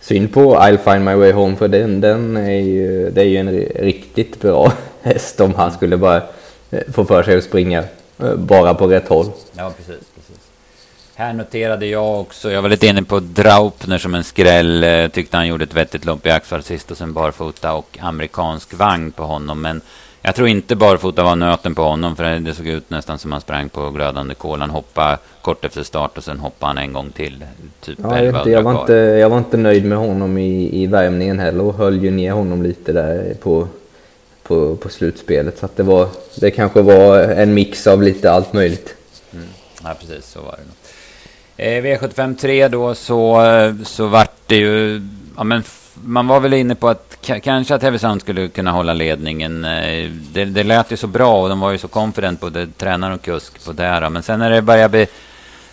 Synd 0.00 0.32
på 0.32 0.56
I'll 0.56 0.92
find 0.92 1.04
my 1.04 1.14
way 1.14 1.32
home, 1.32 1.56
för 1.56 1.68
den, 1.68 2.00
den 2.00 2.36
är 2.36 2.60
ju, 2.60 3.10
det 3.10 3.20
är 3.20 3.26
ju 3.26 3.36
en 3.36 3.50
riktigt 3.60 4.40
bra 4.40 4.72
häst 5.02 5.40
om 5.40 5.54
han 5.54 5.72
skulle 5.72 5.96
bara 5.96 6.22
eh, 6.70 6.82
få 6.92 7.04
för 7.04 7.22
sig 7.22 7.38
att 7.38 7.44
springa 7.44 7.84
eh, 8.18 8.34
bara 8.34 8.74
på 8.74 8.86
rätt 8.86 9.08
håll. 9.08 9.26
Ja, 9.56 9.72
precis. 9.76 10.12
Här 11.14 11.32
noterade 11.32 11.86
jag 11.86 12.20
också, 12.20 12.52
jag 12.52 12.62
var 12.62 12.68
lite 12.68 12.86
inne 12.86 13.02
på 13.02 13.20
Draupner 13.20 13.98
som 13.98 14.14
en 14.14 14.24
skräll. 14.24 14.84
Eh, 14.84 15.08
tyckte 15.08 15.36
han 15.36 15.48
gjorde 15.48 15.64
ett 15.64 15.74
vettigt 15.74 16.04
lopp 16.04 16.26
i 16.26 16.30
Axvall 16.30 16.62
sist 16.62 16.90
och 16.90 16.96
sen 16.96 17.12
barfota 17.12 17.72
och 17.72 17.98
amerikansk 18.00 18.74
vagn 18.74 19.12
på 19.12 19.22
honom. 19.22 19.62
Men 19.62 19.80
jag 20.22 20.34
tror 20.34 20.48
inte 20.48 20.76
barfota 20.76 21.22
var 21.22 21.36
nöten 21.36 21.74
på 21.74 21.82
honom 21.82 22.16
för 22.16 22.40
det 22.40 22.54
såg 22.54 22.66
ut 22.66 22.90
nästan 22.90 23.18
som 23.18 23.32
han 23.32 23.40
sprang 23.40 23.68
på 23.68 23.90
glödande 23.90 24.34
kol. 24.34 24.60
Han 24.60 24.70
hoppade 24.70 25.18
kort 25.42 25.64
efter 25.64 25.82
start 25.82 26.18
och 26.18 26.24
sen 26.24 26.38
hoppade 26.38 26.70
han 26.70 26.78
en 26.78 26.92
gång 26.92 27.10
till. 27.10 27.44
Typ 27.80 27.98
ja, 28.02 28.18
jag, 28.18 28.36
inte, 28.36 28.50
jag, 28.50 28.62
var 28.62 28.80
inte, 28.80 28.92
jag 28.92 29.30
var 29.30 29.38
inte 29.38 29.56
nöjd 29.56 29.84
med 29.84 29.98
honom 29.98 30.38
i, 30.38 30.82
i 30.82 30.86
värmningen 30.86 31.38
heller 31.38 31.64
och 31.64 31.74
höll 31.74 32.04
ju 32.04 32.10
ner 32.10 32.32
honom 32.32 32.62
lite 32.62 32.92
där 32.92 33.34
på, 33.42 33.68
på, 34.42 34.76
på 34.76 34.88
slutspelet. 34.88 35.58
Så 35.58 35.66
att 35.66 35.76
det, 35.76 35.82
var, 35.82 36.08
det 36.40 36.50
kanske 36.50 36.82
var 36.82 37.18
en 37.18 37.54
mix 37.54 37.86
av 37.86 38.02
lite 38.02 38.30
allt 38.30 38.52
möjligt. 38.52 38.94
Mm. 39.32 39.46
Ja, 39.82 39.94
precis 40.00 40.26
så 40.26 40.40
var 40.40 40.52
det 40.52 40.64
nog. 40.64 40.81
Eh, 41.56 41.82
V75 41.82 42.36
3 42.36 42.68
då 42.68 42.94
så, 42.94 43.42
så 43.84 44.06
vart 44.06 44.36
det 44.46 44.56
ju... 44.56 45.02
Ja, 45.36 45.44
men 45.44 45.62
man 45.94 46.26
var 46.26 46.40
väl 46.40 46.52
inne 46.52 46.74
på 46.74 46.88
att 46.88 47.18
kanske 47.42 47.74
att 47.74 47.82
Heavy 47.82 47.98
skulle 48.20 48.48
kunna 48.48 48.70
hålla 48.70 48.92
ledningen. 48.92 49.64
Eh, 49.64 50.10
det, 50.32 50.44
det 50.44 50.64
lät 50.64 50.92
ju 50.92 50.96
så 50.96 51.06
bra 51.06 51.42
och 51.42 51.48
de 51.48 51.60
var 51.60 51.72
ju 51.72 51.78
så 51.78 51.88
confident 51.88 52.40
både 52.40 52.66
tränare 52.66 53.14
och 53.14 53.22
kusk 53.22 53.64
på 53.64 53.72
det. 53.72 54.10
Men 54.10 54.22
sen 54.22 54.38
när 54.38 54.50
det 54.50 54.62
började 54.62 54.88
bli 54.88 55.06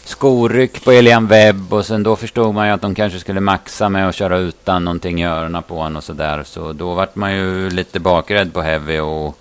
skoryck 0.04 0.86
på 0.86 0.92
Elian 0.92 1.28
Webb 1.28 1.74
och 1.74 1.86
sen 1.86 2.04
då 2.04 2.16
förstod 2.16 2.56
man 2.56 2.68
ju 2.68 2.74
att 2.74 2.82
de 2.82 2.96
kanske 2.96 3.20
skulle 3.20 3.40
maxa 3.40 3.90
med 3.90 4.10
att 4.10 4.16
köra 4.16 4.38
utan 4.38 4.86
någonting 4.86 5.22
i 5.22 5.26
öronen 5.26 5.64
på 5.64 5.76
honom 5.76 5.96
och 5.96 6.04
sådär. 6.04 6.44
Så 6.46 6.74
då 6.74 6.94
vart 6.94 7.16
man 7.16 7.36
ju 7.36 7.70
lite 7.70 8.00
bakrädd 8.00 8.54
på 8.54 8.62
Heavy 8.62 9.00
och 9.00 9.40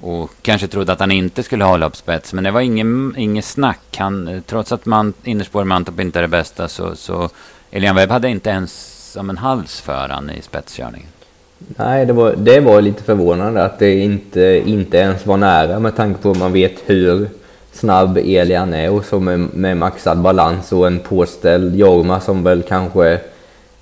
och 0.00 0.30
kanske 0.42 0.68
trodde 0.68 0.92
att 0.92 1.00
han 1.00 1.10
inte 1.10 1.42
skulle 1.42 1.64
hålla 1.64 1.86
upp 1.86 1.96
spets. 1.96 2.32
Men 2.32 2.44
det 2.44 2.50
var 2.50 2.60
ingen, 2.60 3.14
ingen 3.16 3.42
snack. 3.42 3.96
Han, 3.96 4.42
trots 4.46 4.72
att 4.72 4.86
man, 4.86 5.12
innerspår 5.24 5.62
i 5.62 5.64
Mantorp 5.64 6.00
inte 6.00 6.18
är 6.18 6.22
det 6.22 6.28
bästa 6.28 6.68
så, 6.68 6.96
så 6.96 7.28
Elian 7.70 7.96
Webb 7.96 8.10
hade 8.10 8.28
inte 8.28 8.50
ens 8.50 8.96
som 9.12 9.30
en 9.30 9.38
hals 9.38 9.80
för 9.80 10.08
han 10.08 10.30
i 10.30 10.42
spetskörningen. 10.42 11.08
Nej, 11.58 12.06
det 12.06 12.12
var, 12.12 12.34
det 12.36 12.60
var 12.60 12.80
lite 12.80 13.02
förvånande 13.02 13.64
att 13.64 13.78
det 13.78 13.94
inte, 13.94 14.62
inte 14.66 14.96
ens 14.96 15.26
var 15.26 15.36
nära 15.36 15.78
med 15.78 15.96
tanke 15.96 16.22
på 16.22 16.30
att 16.30 16.38
man 16.38 16.52
vet 16.52 16.82
hur 16.86 17.28
snabb 17.72 18.18
Elian 18.18 18.74
är 18.74 18.90
och 18.90 19.04
så 19.04 19.20
med, 19.20 19.40
med 19.40 19.76
maxad 19.76 20.18
balans 20.18 20.72
och 20.72 20.86
en 20.86 20.98
påställd 20.98 21.76
Jorma 21.76 22.20
som 22.20 22.42
väl 22.42 22.62
kanske 22.62 23.20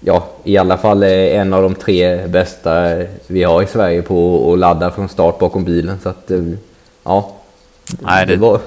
ja, 0.05 0.29
i 0.45 0.57
alla 0.57 0.79
fall 0.79 1.03
är 1.03 1.41
en 1.41 1.53
av 1.53 1.63
de 1.63 1.75
tre 1.75 2.27
bästa 2.27 2.97
vi 3.27 3.43
har 3.43 3.63
i 3.63 3.67
Sverige 3.67 4.03
på 4.03 4.53
att 4.53 4.59
ladda 4.59 4.91
från 4.91 5.09
start 5.09 5.39
bakom 5.39 5.65
bilen. 5.65 6.01
Så 6.03 6.09
att, 6.09 6.31
eh, 6.31 6.43
ja. 7.05 7.33
Nej, 8.01 8.27
det, 8.27 8.37
det, 8.37 8.61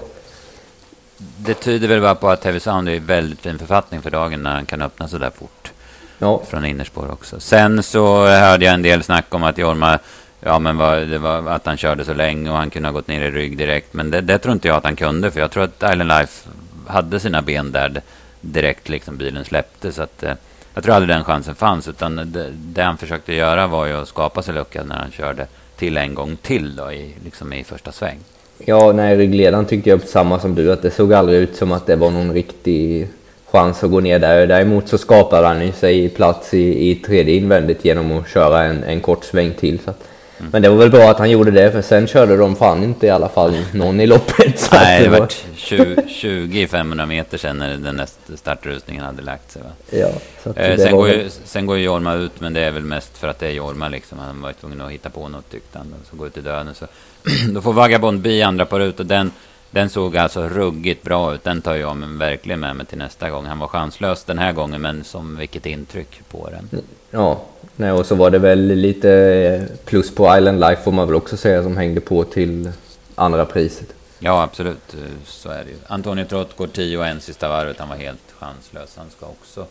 det 1.38 1.54
tyder 1.54 1.88
väl 1.88 2.02
bara 2.02 2.16
på 2.16 2.30
att 2.30 2.44
Heavy 2.44 2.60
Sound 2.60 2.90
är 2.90 2.94
i 2.94 3.00
väldigt 3.00 3.40
fin 3.40 3.60
författning 3.60 4.02
för 4.02 4.10
dagen 4.10 4.44
när 4.44 4.54
han 4.54 4.66
kan 4.66 4.82
öppna 4.82 5.08
så 5.08 5.18
där 5.18 5.30
fort. 5.30 5.72
Ja. 6.20 6.42
Från 6.48 6.66
innerspår 6.66 7.12
också. 7.12 7.40
Sen 7.40 7.84
så 7.84 8.26
hörde 8.26 8.66
jag 8.66 8.74
en 8.74 8.82
del 8.82 9.04
snack 9.04 9.26
om 9.30 9.44
att 9.44 9.58
Jorma 9.58 10.00
Ja, 10.40 10.60
men 10.60 10.78
var, 10.78 10.98
det 10.98 11.18
var 11.18 11.50
att 11.50 11.66
han 11.66 11.78
körde 11.78 12.06
så 12.06 12.14
länge 12.14 12.50
och 12.50 12.58
han 12.58 12.70
kunde 12.70 12.90
ha 12.90 12.94
gått 12.94 13.08
ner 13.08 13.22
i 13.22 13.32
rygg 13.32 13.58
direkt. 13.58 13.94
Men 13.94 14.12
det, 14.12 14.22
det 14.22 14.38
tror 14.38 14.54
inte 14.54 14.68
jag 14.68 14.78
att 14.78 14.84
han 14.84 14.96
kunde, 14.96 15.32
för 15.32 15.40
jag 15.40 15.52
tror 15.52 15.64
att 15.64 15.84
Island 15.92 16.08
Life 16.08 16.50
hade 16.88 17.20
sina 17.20 17.42
ben 17.42 17.72
där 17.72 18.02
direkt 18.42 18.90
liksom 18.90 19.18
bilen 19.18 19.46
släppte. 19.46 19.92
Så 19.92 20.02
att, 20.02 20.24
eh, 20.24 20.34
jag 20.78 20.84
tror 20.84 20.96
aldrig 20.96 21.16
den 21.16 21.24
chansen 21.24 21.56
fanns, 21.56 21.88
utan 21.88 22.16
det, 22.16 22.52
det, 22.52 22.82
han 22.82 22.98
försökte 22.98 23.34
göra 23.34 23.68
var 23.68 23.86
ju 23.86 23.94
att 23.94 24.08
skapa 24.08 24.42
sig 24.42 24.54
lucka 24.54 24.84
när 24.84 24.96
han 24.96 25.12
körde 25.12 25.48
till 25.78 25.98
en 25.98 26.14
gång 26.14 26.38
till 26.42 26.76
då, 26.76 26.92
i, 26.92 27.14
liksom 27.24 27.54
i 27.54 27.64
första 27.64 27.92
sväng. 27.92 28.18
Ja, 28.66 28.92
nej, 28.92 29.16
ryggledaren 29.16 29.66
tyckte 29.66 29.90
jag 29.90 30.02
samma 30.02 30.40
som 30.40 30.56
du, 30.56 30.72
att 30.72 30.82
det 30.82 30.92
såg 30.92 31.14
aldrig 31.14 31.40
ut 31.40 31.56
som 31.56 31.72
att 31.72 31.86
det 31.86 31.96
var 31.96 32.12
någon 32.12 32.34
riktig 32.34 33.08
chans 33.52 33.84
att 33.84 33.92
gå 33.92 34.00
ner 34.00 34.20
där. 34.20 34.48
Däremot 34.48 34.88
så 34.88 34.98
skapade 34.98 35.48
han 35.48 35.66
ju 35.66 35.72
sig 35.72 36.10
plats 36.10 36.54
i, 36.54 36.92
i 36.92 36.96
tredje 36.96 37.36
invändigt 37.36 37.86
genom 37.86 38.12
att 38.12 38.30
köra 38.30 38.64
en, 38.64 38.84
en 38.84 39.02
kort 39.02 39.24
sväng 39.24 39.54
till. 39.54 39.80
Så 39.80 39.90
att, 39.90 40.08
Mm. 40.40 40.52
Men 40.52 40.62
det 40.62 40.70
var 40.70 40.78
väl 40.78 40.92
bra 40.92 41.12
att 41.12 41.20
han 41.20 41.30
gjorde 41.30 41.52
det, 41.52 41.72
för 41.72 41.82
sen 41.82 42.08
körde 42.08 42.38
de 42.38 42.56
fan 42.56 42.84
inte 42.84 43.06
i 43.06 43.10
alla 43.10 43.30
fall 43.30 43.58
någon 43.74 44.00
i 44.00 44.08
loppet. 44.08 44.70
Nej, 44.72 45.04
det 45.04 45.10
var 45.10 45.28
20, 45.56 46.04
20 46.08 46.68
500 46.68 47.06
meter 47.06 47.38
sen 47.38 47.58
när 47.58 47.78
den 47.78 47.96
nästa 47.96 48.38
startrusningen 48.38 49.04
hade 49.04 49.22
lagt 49.22 49.52
sig. 49.52 49.62
Va? 49.62 49.70
Ja, 49.90 50.10
eh, 50.56 50.78
sen, 50.78 50.92
går 50.92 51.10
ju, 51.10 51.30
sen 51.30 51.66
går 51.66 51.78
ju 51.78 51.84
Jorma 51.84 52.14
ut, 52.14 52.40
men 52.40 52.54
det 52.54 52.62
är 52.62 52.72
väl 52.72 52.84
mest 52.84 53.18
för 53.18 53.28
att 53.28 53.40
det 53.40 53.48
är 53.48 53.52
Jorma. 53.52 53.90
Liksom. 53.90 54.20
Han 54.20 54.42
var 54.42 54.54
tvungen 54.54 54.82
att 54.82 54.92
hitta 54.92 55.10
på 55.10 55.30
något 55.30 55.52
tyckte 55.52 55.78
han. 55.78 55.94
Så 56.10 56.16
går 56.16 56.28
ut 56.28 56.38
i 56.38 56.42
döden. 56.42 56.76
Så. 56.76 56.86
Då 57.54 57.62
får 57.62 57.74
Vagabond 57.74 58.22
Bi 58.22 58.42
andra 58.42 58.66
par 58.66 58.80
ut 58.80 59.00
och 59.00 59.06
den, 59.06 59.32
den 59.72 59.90
såg 59.90 60.18
alltså 60.18 60.48
ruggigt 60.50 61.04
bra 61.04 61.34
ut. 61.34 61.44
Den 61.44 61.62
tar 61.62 61.76
jag 61.76 61.98
men 61.98 62.18
verkligen 62.18 62.60
med 62.60 62.76
mig 62.76 62.86
till 62.86 62.98
nästa 62.98 63.30
gång. 63.30 63.46
Han 63.46 63.60
var 63.60 63.68
chanslös 63.68 64.24
den 64.24 64.38
här 64.38 64.52
gången, 64.52 64.82
men 64.82 65.04
som 65.04 65.38
vilket 65.38 65.66
intryck 65.66 66.22
på 66.30 66.50
den. 66.50 66.82
Ja, 67.12 67.42
Nej, 67.80 67.92
och 67.92 68.06
så 68.06 68.16
var 68.16 68.30
det 68.30 68.40
väl 68.40 68.68
lite 68.68 69.68
plus 69.86 70.16
på 70.16 70.38
Island 70.38 70.60
Life 70.60 70.82
får 70.84 70.92
man 70.92 71.08
väl 71.08 71.16
också 71.16 71.38
säga 71.38 71.64
som 71.64 71.78
hängde 71.78 72.02
på 72.02 72.24
till 72.24 72.72
andra 73.16 73.46
priset. 73.46 73.94
Ja, 74.20 74.44
absolut. 74.44 74.96
Så 75.26 75.50
är 75.50 75.64
det 75.64 75.70
ju. 75.70 75.78
Antonio 75.88 76.26
Trott 76.26 76.58
går 76.58 76.68
10 76.68 76.98
och 76.98 77.08
en 77.08 77.22
sista 77.22 77.50
varvet. 77.50 77.80
Han 77.80 77.90
var 77.90 77.96
helt 77.96 78.34
chanslös. 78.40 78.96
Han 78.98 79.10
ska 79.10 79.26
också 79.26 79.66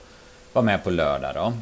vara 0.52 0.64
med 0.64 0.84
på 0.84 0.90
lördag 0.90 1.34
då. 1.34 1.52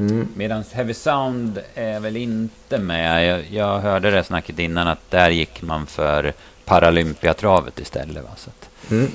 Mm. 0.00 0.28
Medan 0.36 0.64
Heavy 0.72 0.94
Sound 0.94 1.60
är 1.74 2.00
väl 2.00 2.16
inte 2.16 2.78
med. 2.78 3.28
Jag, 3.28 3.44
jag, 3.50 3.78
hörde 3.78 4.10
det 4.10 4.24
snacket 4.24 4.58
innan 4.58 4.88
att 4.88 5.10
där 5.10 5.30
gick 5.30 5.62
man 5.62 5.86
för 5.86 6.32
Paralympiatravet 6.64 7.78
istället. 7.80 8.24
Va? 8.24 8.30
Så 8.36 8.50
att, 8.50 8.90
mm. 8.90 9.10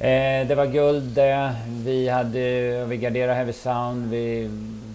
Eh, 0.00 0.46
det 0.46 0.54
var 0.54 0.66
guld 0.66 1.02
det. 1.02 1.54
Vi, 1.66 2.08
hade, 2.08 2.84
vi 2.84 2.96
garderade 2.96 3.34
Heavy 3.34 3.52
Sound. 3.52 4.10
Vi 4.10 4.50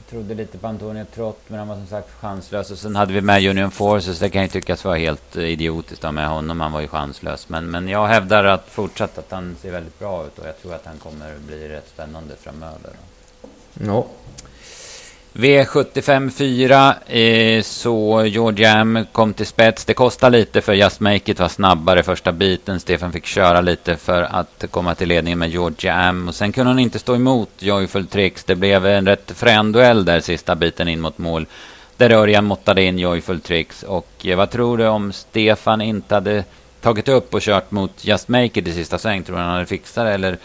trodde 0.09 0.33
lite 0.33 0.57
på 0.57 0.67
Antonio 0.67 1.05
Trott, 1.15 1.39
men 1.47 1.59
han 1.59 1.67
var 1.67 1.75
som 1.75 1.87
sagt 1.87 2.11
chanslös. 2.11 2.71
Och 2.71 2.77
sen 2.77 2.95
hade 2.95 3.13
vi 3.13 3.21
med 3.21 3.49
Union 3.49 3.71
Forces. 3.71 4.19
Det 4.19 4.29
kan 4.29 4.41
ju 4.41 4.47
tyckas 4.47 4.85
vara 4.85 4.97
helt 4.97 5.35
eh, 5.35 5.43
idiotiskt 5.43 6.05
att 6.05 6.13
med 6.13 6.27
honom. 6.27 6.61
Han 6.61 6.71
var 6.71 6.81
ju 6.81 6.87
chanslös. 6.87 7.49
Men, 7.49 7.71
men 7.71 7.87
jag 7.87 8.07
hävdar 8.07 8.43
att 8.43 8.69
fortsatt 8.69 9.17
att 9.17 9.31
han 9.31 9.55
ser 9.61 9.71
väldigt 9.71 9.99
bra 9.99 10.25
ut 10.25 10.39
och 10.39 10.47
jag 10.47 10.61
tror 10.61 10.73
att 10.73 10.85
han 10.85 10.97
kommer 10.97 11.35
bli 11.47 11.69
rätt 11.69 11.89
spännande 11.93 12.35
framöver. 12.35 12.91
Ja, 13.73 14.05
V75 15.33 16.29
4, 16.29 16.95
eh, 17.07 17.63
så 17.63 18.25
George 18.25 19.05
kom 19.11 19.33
till 19.33 19.45
spets. 19.45 19.85
Det 19.85 19.93
kostade 19.93 20.37
lite 20.37 20.61
för 20.61 20.73
Just 20.73 20.99
Make 20.99 21.31
It 21.31 21.39
var 21.39 21.47
snabbare 21.47 22.03
första 22.03 22.31
biten. 22.31 22.79
Stefan 22.79 23.11
fick 23.11 23.25
köra 23.25 23.61
lite 23.61 23.95
för 23.95 24.21
att 24.21 24.65
komma 24.71 24.95
till 24.95 25.07
ledningen 25.07 25.39
med 25.39 25.49
George 25.49 25.93
Am. 25.93 26.27
Och 26.27 26.35
sen 26.35 26.51
kunde 26.51 26.69
han 26.69 26.79
inte 26.79 26.99
stå 26.99 27.15
emot 27.15 27.49
Joyful 27.59 28.07
Tricks. 28.07 28.43
Det 28.43 28.55
blev 28.55 28.85
en 28.85 29.07
rätt 29.07 29.31
frän 29.35 29.71
duell 29.71 30.05
där 30.05 30.19
sista 30.19 30.55
biten 30.55 30.87
in 30.87 31.01
mot 31.01 31.17
mål. 31.17 31.45
Där 31.97 32.11
Örjan 32.11 32.45
måttade 32.45 32.83
in 32.83 32.99
Joyful 32.99 33.41
Tricks. 33.41 33.83
Och 33.83 34.09
eh, 34.23 34.37
vad 34.37 34.49
tror 34.51 34.77
du 34.77 34.87
om 34.87 35.11
Stefan 35.13 35.81
inte 35.81 36.15
hade 36.15 36.43
tagit 36.81 37.07
upp 37.07 37.33
och 37.33 37.41
kört 37.41 37.71
mot 37.71 38.05
Just 38.05 38.27
Make 38.27 38.59
It 38.59 38.67
i 38.67 38.73
sista 38.73 38.97
sväng? 38.97 39.23
Tror 39.23 39.35
du 39.35 39.41
han 39.41 39.51
hade 39.51 39.65
fixat 39.65 40.05
det? 40.05 40.13
Eller 40.13 40.37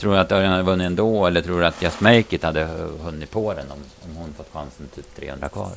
Tror 0.00 0.12
du 0.12 0.18
att 0.18 0.32
Örjan 0.32 0.52
hade 0.52 0.62
vunnit 0.62 0.86
ändå 0.86 1.26
eller 1.26 1.40
tror 1.40 1.60
du 1.60 1.66
att 1.66 1.82
Just 1.82 2.00
Make 2.00 2.24
It 2.36 2.42
hade 2.42 2.68
hunnit 3.04 3.30
på 3.30 3.54
den 3.54 3.66
om, 3.70 3.78
om 4.04 4.16
hon 4.16 4.34
fått 4.36 4.48
chansen 4.52 4.86
typ 4.94 5.16
300 5.16 5.48
kvar? 5.48 5.68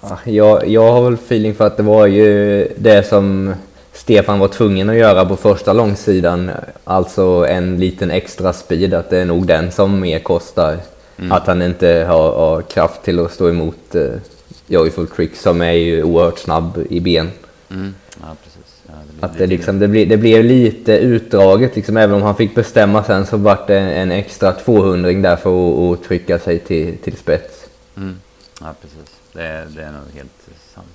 Ja, 0.00 0.18
jag, 0.24 0.68
jag 0.68 0.92
har 0.92 1.02
väl 1.02 1.14
feeling 1.14 1.54
för 1.54 1.66
att 1.66 1.76
det 1.76 1.82
var 1.82 2.06
ju 2.06 2.68
det 2.76 3.08
som 3.08 3.54
Stefan 3.92 4.38
var 4.38 4.48
tvungen 4.48 4.90
att 4.90 4.96
göra 4.96 5.24
på 5.24 5.36
första 5.36 5.72
långsidan. 5.72 6.50
Alltså 6.84 7.46
en 7.48 7.80
liten 7.80 8.10
extra 8.10 8.52
speed, 8.52 8.94
att 8.94 9.10
det 9.10 9.18
är 9.18 9.24
nog 9.24 9.46
den 9.46 9.72
som 9.72 10.00
mer 10.00 10.18
kostar. 10.18 10.78
Mm. 11.18 11.32
Att 11.32 11.46
han 11.46 11.62
inte 11.62 12.04
har, 12.08 12.32
har, 12.32 12.62
kraft 12.62 13.02
till 13.02 13.20
att 13.20 13.32
stå 13.32 13.48
emot 13.48 13.94
uh, 13.94 14.10
Joyful 14.66 15.06
Trick 15.06 15.36
som 15.36 15.60
är 15.62 15.72
ju 15.72 16.02
oerhört 16.02 16.38
snabb 16.38 16.86
i 16.90 17.00
ben. 17.00 17.30
Mm. 17.70 17.94
Ja, 18.20 18.26
att 19.22 19.38
det, 19.38 19.46
liksom, 19.46 19.78
det, 19.78 19.88
blev, 19.88 20.08
det 20.08 20.16
blev 20.16 20.44
lite 20.44 20.92
utdraget, 20.92 21.76
liksom, 21.76 21.96
även 21.96 22.16
om 22.16 22.22
han 22.22 22.36
fick 22.36 22.54
bestämma 22.54 23.04
sen 23.04 23.26
så 23.26 23.36
vart 23.36 23.66
det 23.66 23.78
en 23.78 24.10
extra 24.10 24.52
200 24.52 25.12
där 25.12 25.36
för 25.36 25.92
att, 25.92 26.04
trycka 26.04 26.38
sig 26.38 26.58
till, 26.58 26.98
till 26.98 27.16
spets. 27.16 27.66
Mm. 27.96 28.16
Ja, 28.60 28.74
precis. 28.82 29.16
Det, 29.32 29.66
det, 29.76 29.82
är 29.82 29.92
nog 29.92 30.02
helt 30.14 30.30
sant. 30.74 30.86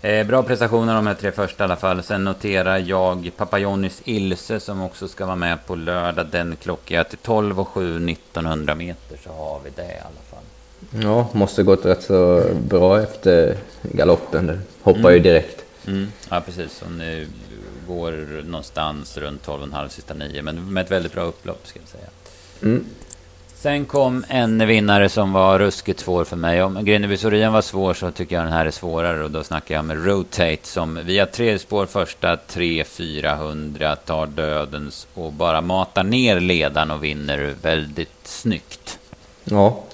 Där. 0.00 0.10
Eh, 0.10 0.26
bra 0.26 0.42
prestationer 0.42 0.94
de 0.94 1.06
här 1.06 1.14
tre 1.14 1.32
första 1.32 1.64
i 1.64 1.64
alla 1.64 1.76
fall. 1.76 2.02
Sen 2.02 2.24
noterar 2.24 2.78
jag 2.78 3.30
Papajonis 3.36 4.02
Ilse 4.04 4.60
som 4.60 4.82
också 4.82 5.08
ska 5.08 5.26
vara 5.26 5.36
med 5.36 5.66
på 5.66 5.74
lördag. 5.74 6.26
Den 6.30 6.56
klockar 6.56 7.04
till 7.04 7.18
12 7.18 7.60
och 7.60 7.68
7, 7.68 7.96
1900 8.10 8.74
meter 8.74 9.18
så 9.24 9.30
har 9.30 9.60
vi 9.64 9.70
det 9.76 9.82
i 9.82 9.98
alla 10.00 10.22
fall. 10.30 10.44
Ja, 11.02 11.28
måste 11.32 11.62
gått 11.62 11.84
rätt 11.84 12.02
så 12.02 12.42
bra 12.68 13.00
efter 13.00 13.56
galoppen. 13.82 14.46
Den 14.46 14.62
hoppar 14.82 15.00
mm. 15.00 15.12
ju 15.12 15.18
direkt. 15.18 15.65
Mm. 15.86 16.12
Ja, 16.30 16.40
precis. 16.40 16.82
Hon 16.84 17.02
går 17.88 18.42
någonstans 18.42 19.16
runt 19.16 19.46
12,5 19.46 19.88
sista 19.88 20.14
nio, 20.14 20.42
men 20.42 20.72
med 20.72 20.84
ett 20.84 20.90
väldigt 20.90 21.12
bra 21.12 21.22
upplopp 21.22 21.66
ska 21.66 21.80
jag 21.80 21.88
säga. 21.88 22.08
Mm. 22.62 22.84
Sen 23.58 23.84
kom 23.84 24.24
en 24.28 24.66
vinnare 24.66 25.08
som 25.08 25.32
var 25.32 25.58
ruskigt 25.58 26.00
svår 26.00 26.24
för 26.24 26.36
mig. 26.36 26.62
Om 26.62 26.84
Grindeby 26.84 27.16
Sorien 27.16 27.52
var 27.52 27.62
svår 27.62 27.94
så 27.94 28.10
tycker 28.10 28.36
jag 28.36 28.44
den 28.44 28.52
här 28.52 28.66
är 28.66 28.70
svårare 28.70 29.24
och 29.24 29.30
då 29.30 29.44
snackar 29.44 29.74
jag 29.74 29.84
med 29.84 30.06
Rotate 30.06 30.58
som 30.62 30.94
via 30.94 31.26
tre 31.26 31.58
spår 31.58 31.86
första 31.86 32.36
3-400 32.36 33.96
tar 33.96 34.26
dödens 34.26 35.06
och 35.14 35.32
bara 35.32 35.60
matar 35.60 36.04
ner 36.04 36.40
ledaren 36.40 36.90
och 36.90 37.04
vinner 37.04 37.54
väldigt 37.62 38.26
snyggt. 38.26 38.98
Ja, 39.44 39.84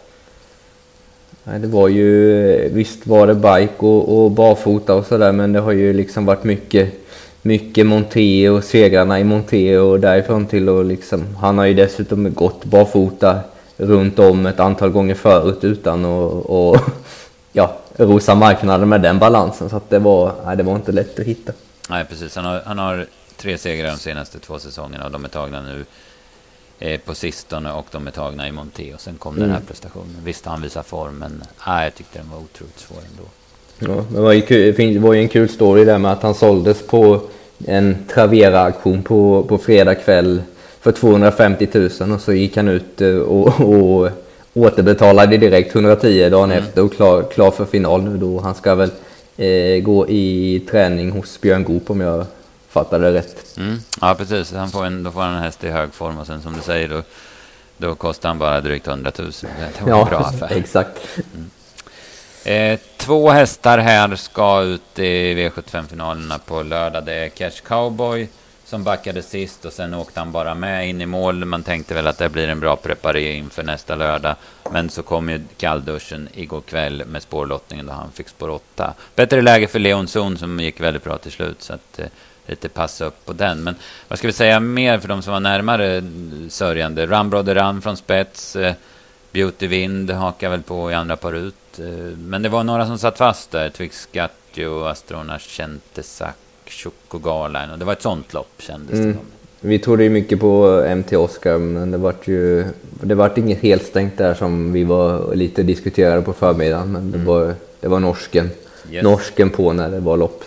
Nej, 1.44 1.58
det 1.58 1.66
var 1.66 1.88
ju, 1.88 2.68
visst 2.68 3.06
var 3.06 3.26
det 3.26 3.34
bike 3.34 3.86
och, 3.86 4.24
och 4.24 4.30
barfota 4.30 4.94
och 4.94 5.06
sådär 5.06 5.32
men 5.32 5.52
det 5.52 5.60
har 5.60 5.72
ju 5.72 5.92
liksom 5.92 6.26
varit 6.26 6.44
mycket, 6.44 6.92
mycket 7.42 7.86
Monté 7.86 8.48
och 8.48 8.64
segrarna 8.64 9.20
i 9.20 9.24
Monté 9.24 9.78
och 9.78 10.00
därifrån 10.00 10.46
till 10.46 10.68
och 10.68 10.84
liksom, 10.84 11.36
han 11.36 11.58
har 11.58 11.64
ju 11.64 11.74
dessutom 11.74 12.34
gått 12.34 12.64
barfota 12.64 13.40
runt 13.76 14.18
om 14.18 14.46
ett 14.46 14.60
antal 14.60 14.90
gånger 14.90 15.14
förut 15.14 15.64
utan 15.64 16.04
att 16.04 16.46
och, 16.46 16.76
ja, 17.52 17.76
rosa 17.96 18.34
marknaden 18.34 18.88
med 18.88 19.00
den 19.00 19.18
balansen. 19.18 19.70
Så 19.70 19.76
att 19.76 19.90
det 19.90 19.98
var, 19.98 20.32
nej, 20.44 20.56
det 20.56 20.62
var 20.62 20.74
inte 20.74 20.92
lätt 20.92 21.20
att 21.20 21.26
hitta. 21.26 21.52
Nej 21.90 22.04
precis, 22.04 22.36
han 22.36 22.44
har, 22.44 22.62
han 22.66 22.78
har 22.78 23.06
tre 23.36 23.58
segrar 23.58 23.90
de 23.90 23.96
senaste 23.96 24.38
två 24.38 24.58
säsongerna 24.58 25.04
och 25.04 25.10
de 25.10 25.24
är 25.24 25.28
tagna 25.28 25.62
nu 25.62 25.84
eh, 26.82 27.00
på 27.00 27.14
sistone 27.14 27.72
och 27.72 27.86
de 27.90 28.06
är 28.06 28.10
tagna 28.10 28.48
i 28.48 28.52
Monté 28.52 28.94
och 28.94 29.00
sen 29.00 29.14
kom 29.18 29.32
mm. 29.32 29.40
den 29.40 29.50
här 29.50 29.56
mm. 29.56 29.66
prestationen. 29.66 30.16
Visst 30.24 30.46
han 30.46 30.62
visar 30.62 30.82
form 30.82 31.18
men 31.18 31.42
nej, 31.66 31.84
jag 31.84 31.94
tyckte 31.94 32.18
den 32.18 32.30
var 32.30 32.38
otroligt 32.38 32.78
svår 32.78 32.98
ändå. 33.10 33.28
Ja, 33.78 34.04
det 34.14 34.20
var, 34.20 34.32
ju 34.32 34.40
kul, 34.40 34.94
det 34.94 34.98
var 34.98 35.12
ju 35.12 35.20
en 35.20 35.28
kul 35.28 35.48
story 35.48 35.84
där 35.84 35.98
med 35.98 36.12
att 36.12 36.22
han 36.22 36.34
såldes 36.34 36.86
på 36.86 37.20
en 37.66 37.96
Travera-auktion 38.08 39.02
på, 39.02 39.44
på 39.48 39.58
fredag 39.58 39.94
kväll 39.94 40.42
för 40.80 40.92
250 40.92 41.68
000 42.00 42.12
och 42.12 42.20
så 42.20 42.32
gick 42.32 42.56
han 42.56 42.68
ut 42.68 43.00
eh, 43.00 43.16
och, 43.16 43.60
och 43.60 44.10
återbetalade 44.54 45.36
direkt 45.36 45.74
110 45.74 46.28
dagen 46.30 46.50
mm. 46.50 46.64
efter 46.64 46.84
och 46.84 46.92
klar, 46.92 47.22
klar 47.22 47.50
för 47.50 47.64
final 47.64 48.02
nu 48.02 48.16
då. 48.16 48.40
Han 48.40 48.54
ska 48.54 48.74
väl 48.74 48.90
eh, 49.36 49.82
gå 49.82 50.08
i 50.08 50.60
träning 50.70 51.10
hos 51.10 51.40
Björn 51.40 51.64
Goop 51.64 51.90
om 51.90 52.00
jag 52.00 52.26
fattade 52.72 53.12
rätt. 53.12 53.56
Mm. 53.58 53.78
Ja, 54.00 54.14
precis. 54.14 54.52
Han 54.52 54.70
får 54.70 54.86
en, 54.86 55.02
då 55.02 55.10
får 55.10 55.20
han 55.20 55.34
en 55.34 55.42
häst 55.42 55.64
i 55.64 55.70
hög 55.70 55.94
form 55.94 56.18
och 56.18 56.26
sen 56.26 56.42
som 56.42 56.52
du 56.52 56.60
säger 56.60 56.88
då, 56.88 57.02
då 57.76 57.94
kostar 57.94 58.28
han 58.28 58.38
bara 58.38 58.60
drygt 58.60 58.86
100 58.86 59.12
000. 59.18 59.32
Det 59.42 59.82
var 59.82 59.90
ja, 59.90 60.02
en 60.02 60.08
bra 60.08 60.18
affär. 60.18 60.50
exakt. 60.56 60.98
Mm. 61.34 61.50
Eh, 62.44 62.78
två 62.96 63.30
hästar 63.30 63.78
här 63.78 64.16
ska 64.16 64.62
ut 64.62 64.98
i 64.98 65.34
V75-finalerna 65.34 66.38
på 66.38 66.62
lördag. 66.62 67.04
Det 67.04 67.14
är 67.14 67.28
Cash 67.28 67.62
Cowboy 67.64 68.28
som 68.64 68.84
backade 68.84 69.22
sist 69.22 69.64
och 69.64 69.72
sen 69.72 69.94
åkte 69.94 70.20
han 70.20 70.32
bara 70.32 70.54
med 70.54 70.88
in 70.88 71.00
i 71.00 71.06
mål. 71.06 71.44
Man 71.44 71.62
tänkte 71.62 71.94
väl 71.94 72.06
att 72.06 72.18
det 72.18 72.28
blir 72.28 72.48
en 72.48 72.60
bra 72.60 72.76
preparering 72.76 73.38
inför 73.38 73.62
nästa 73.62 73.94
lördag. 73.94 74.36
Men 74.70 74.90
så 74.90 75.02
kom 75.02 75.28
ju 75.28 75.40
kallduschen 75.56 76.28
igår 76.34 76.60
kväll 76.60 77.02
med 77.06 77.22
spårlottningen 77.22 77.86
då 77.86 77.92
han 77.92 78.12
fick 78.12 78.28
spår 78.28 78.50
8. 78.50 78.94
Bättre 79.14 79.42
läge 79.42 79.66
för 79.66 79.78
Leon 79.78 80.08
Zon 80.08 80.38
som 80.38 80.60
gick 80.60 80.80
väldigt 80.80 81.04
bra 81.04 81.18
till 81.18 81.32
slut. 81.32 81.62
Så 81.62 81.72
att, 81.72 81.98
eh, 81.98 82.06
lite 82.46 82.68
passa 82.68 83.04
upp 83.04 83.26
på 83.26 83.32
den. 83.32 83.64
Men 83.64 83.74
vad 84.08 84.18
ska 84.18 84.28
vi 84.28 84.32
säga 84.32 84.60
mer 84.60 84.98
för 84.98 85.08
de 85.08 85.22
som 85.22 85.32
var 85.32 85.40
närmare 85.40 86.02
sörjande? 86.48 87.06
Rambrother 87.06 87.54
Run 87.54 87.82
från 87.82 87.96
spets. 87.96 88.56
Eh, 88.56 88.74
Beauty 89.32 89.66
Wind 89.66 90.10
hakar 90.10 90.50
väl 90.50 90.62
på 90.62 90.90
i 90.90 90.94
andra 90.94 91.16
par 91.16 91.32
ut. 91.32 91.78
Eh, 91.78 91.84
men 92.18 92.42
det 92.42 92.48
var 92.48 92.64
några 92.64 92.86
som 92.86 92.98
satt 92.98 93.18
fast 93.18 93.50
där. 93.50 93.70
Twix 93.70 94.08
Gatio, 94.12 94.84
Astrona 94.84 95.38
Centesac, 95.38 96.34
Choco 96.66 97.18
Garline. 97.18 97.70
Och 97.70 97.78
det 97.78 97.84
var 97.84 97.92
ett 97.92 98.02
sånt 98.02 98.32
lopp 98.32 98.54
kändes 98.58 98.94
mm. 98.94 99.06
det 99.06 99.14
som. 99.14 99.26
Vi 99.64 99.78
trodde 99.78 100.04
ju 100.04 100.10
mycket 100.10 100.40
på 100.40 100.84
MT 100.96 101.16
Oscar, 101.16 101.58
men 101.58 101.90
det 101.90 101.98
vart 101.98 102.28
ju 102.28 102.64
det 103.00 103.14
vart 103.14 103.38
inget 103.38 103.58
helt 103.58 103.86
stängt 103.86 104.18
där 104.18 104.34
som 104.34 104.72
vi 104.72 104.84
var 104.84 105.34
lite 105.34 105.62
diskuterade 105.62 106.22
på 106.22 106.32
förmiddagen. 106.32 106.92
Men 106.92 107.10
det, 107.10 107.16
mm. 107.16 107.26
var, 107.26 107.54
det 107.80 107.88
var 107.88 108.00
norsken, 108.00 108.50
yes. 108.90 109.02
norsken 109.02 109.50
på 109.50 109.72
när 109.72 109.90
det 109.90 110.00
var 110.00 110.16
lopp. 110.16 110.44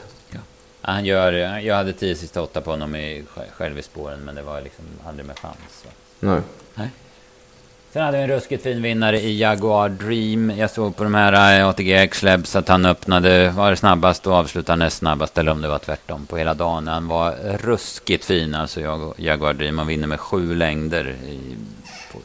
Han 0.88 1.06
gör, 1.06 1.34
jag 1.60 1.76
hade 1.76 1.94
tio 1.94 2.16
sista 2.16 2.42
åtta 2.42 2.62
på 2.62 2.72
honom 2.72 2.96
i, 2.96 3.24
själv 3.52 3.80
i 3.80 3.82
spåren, 3.82 4.20
men 4.26 4.36
det 4.36 4.42
var 4.42 4.62
liksom 4.62 4.86
aldrig 5.08 5.26
med 5.26 5.40
chans. 5.40 5.86
Nej. 6.20 6.40
Nej. 6.76 6.90
Sen 7.94 8.04
hade 8.04 8.18
vi 8.18 8.24
en 8.24 8.30
ruskigt 8.30 8.64
fin 8.64 8.82
vinnare 8.82 9.20
i 9.20 9.40
Jaguar 9.40 9.90
Dream. 9.90 10.52
Jag 10.58 10.70
såg 10.70 10.96
på 10.96 11.04
de 11.04 11.16
här 11.16 11.60
eh, 11.60 11.68
ATG 11.68 11.94
X-Labs 11.94 12.56
att 12.56 12.68
han 12.68 12.86
öppnade, 12.86 13.50
var 13.50 13.70
det 13.70 13.76
snabbast 13.76 14.28
och 14.28 14.34
avslutade 14.34 14.76
näst 14.76 14.98
snabbast. 14.98 15.38
Eller 15.38 15.52
om 15.52 15.62
det 15.62 15.68
var 15.68 15.80
tvärtom 15.80 16.26
på 16.26 16.38
hela 16.38 16.54
dagen. 16.54 16.88
Han 16.88 17.08
var 17.08 17.36
ruskigt 17.58 18.26
fin 18.26 18.56
alltså 18.56 19.14
Jaguar 19.18 19.54
Dream. 19.54 19.78
Han 19.78 19.88
vinner 19.88 20.08
med 20.08 20.20
sju 20.20 20.56
längder 20.56 21.16
i, 21.28 21.56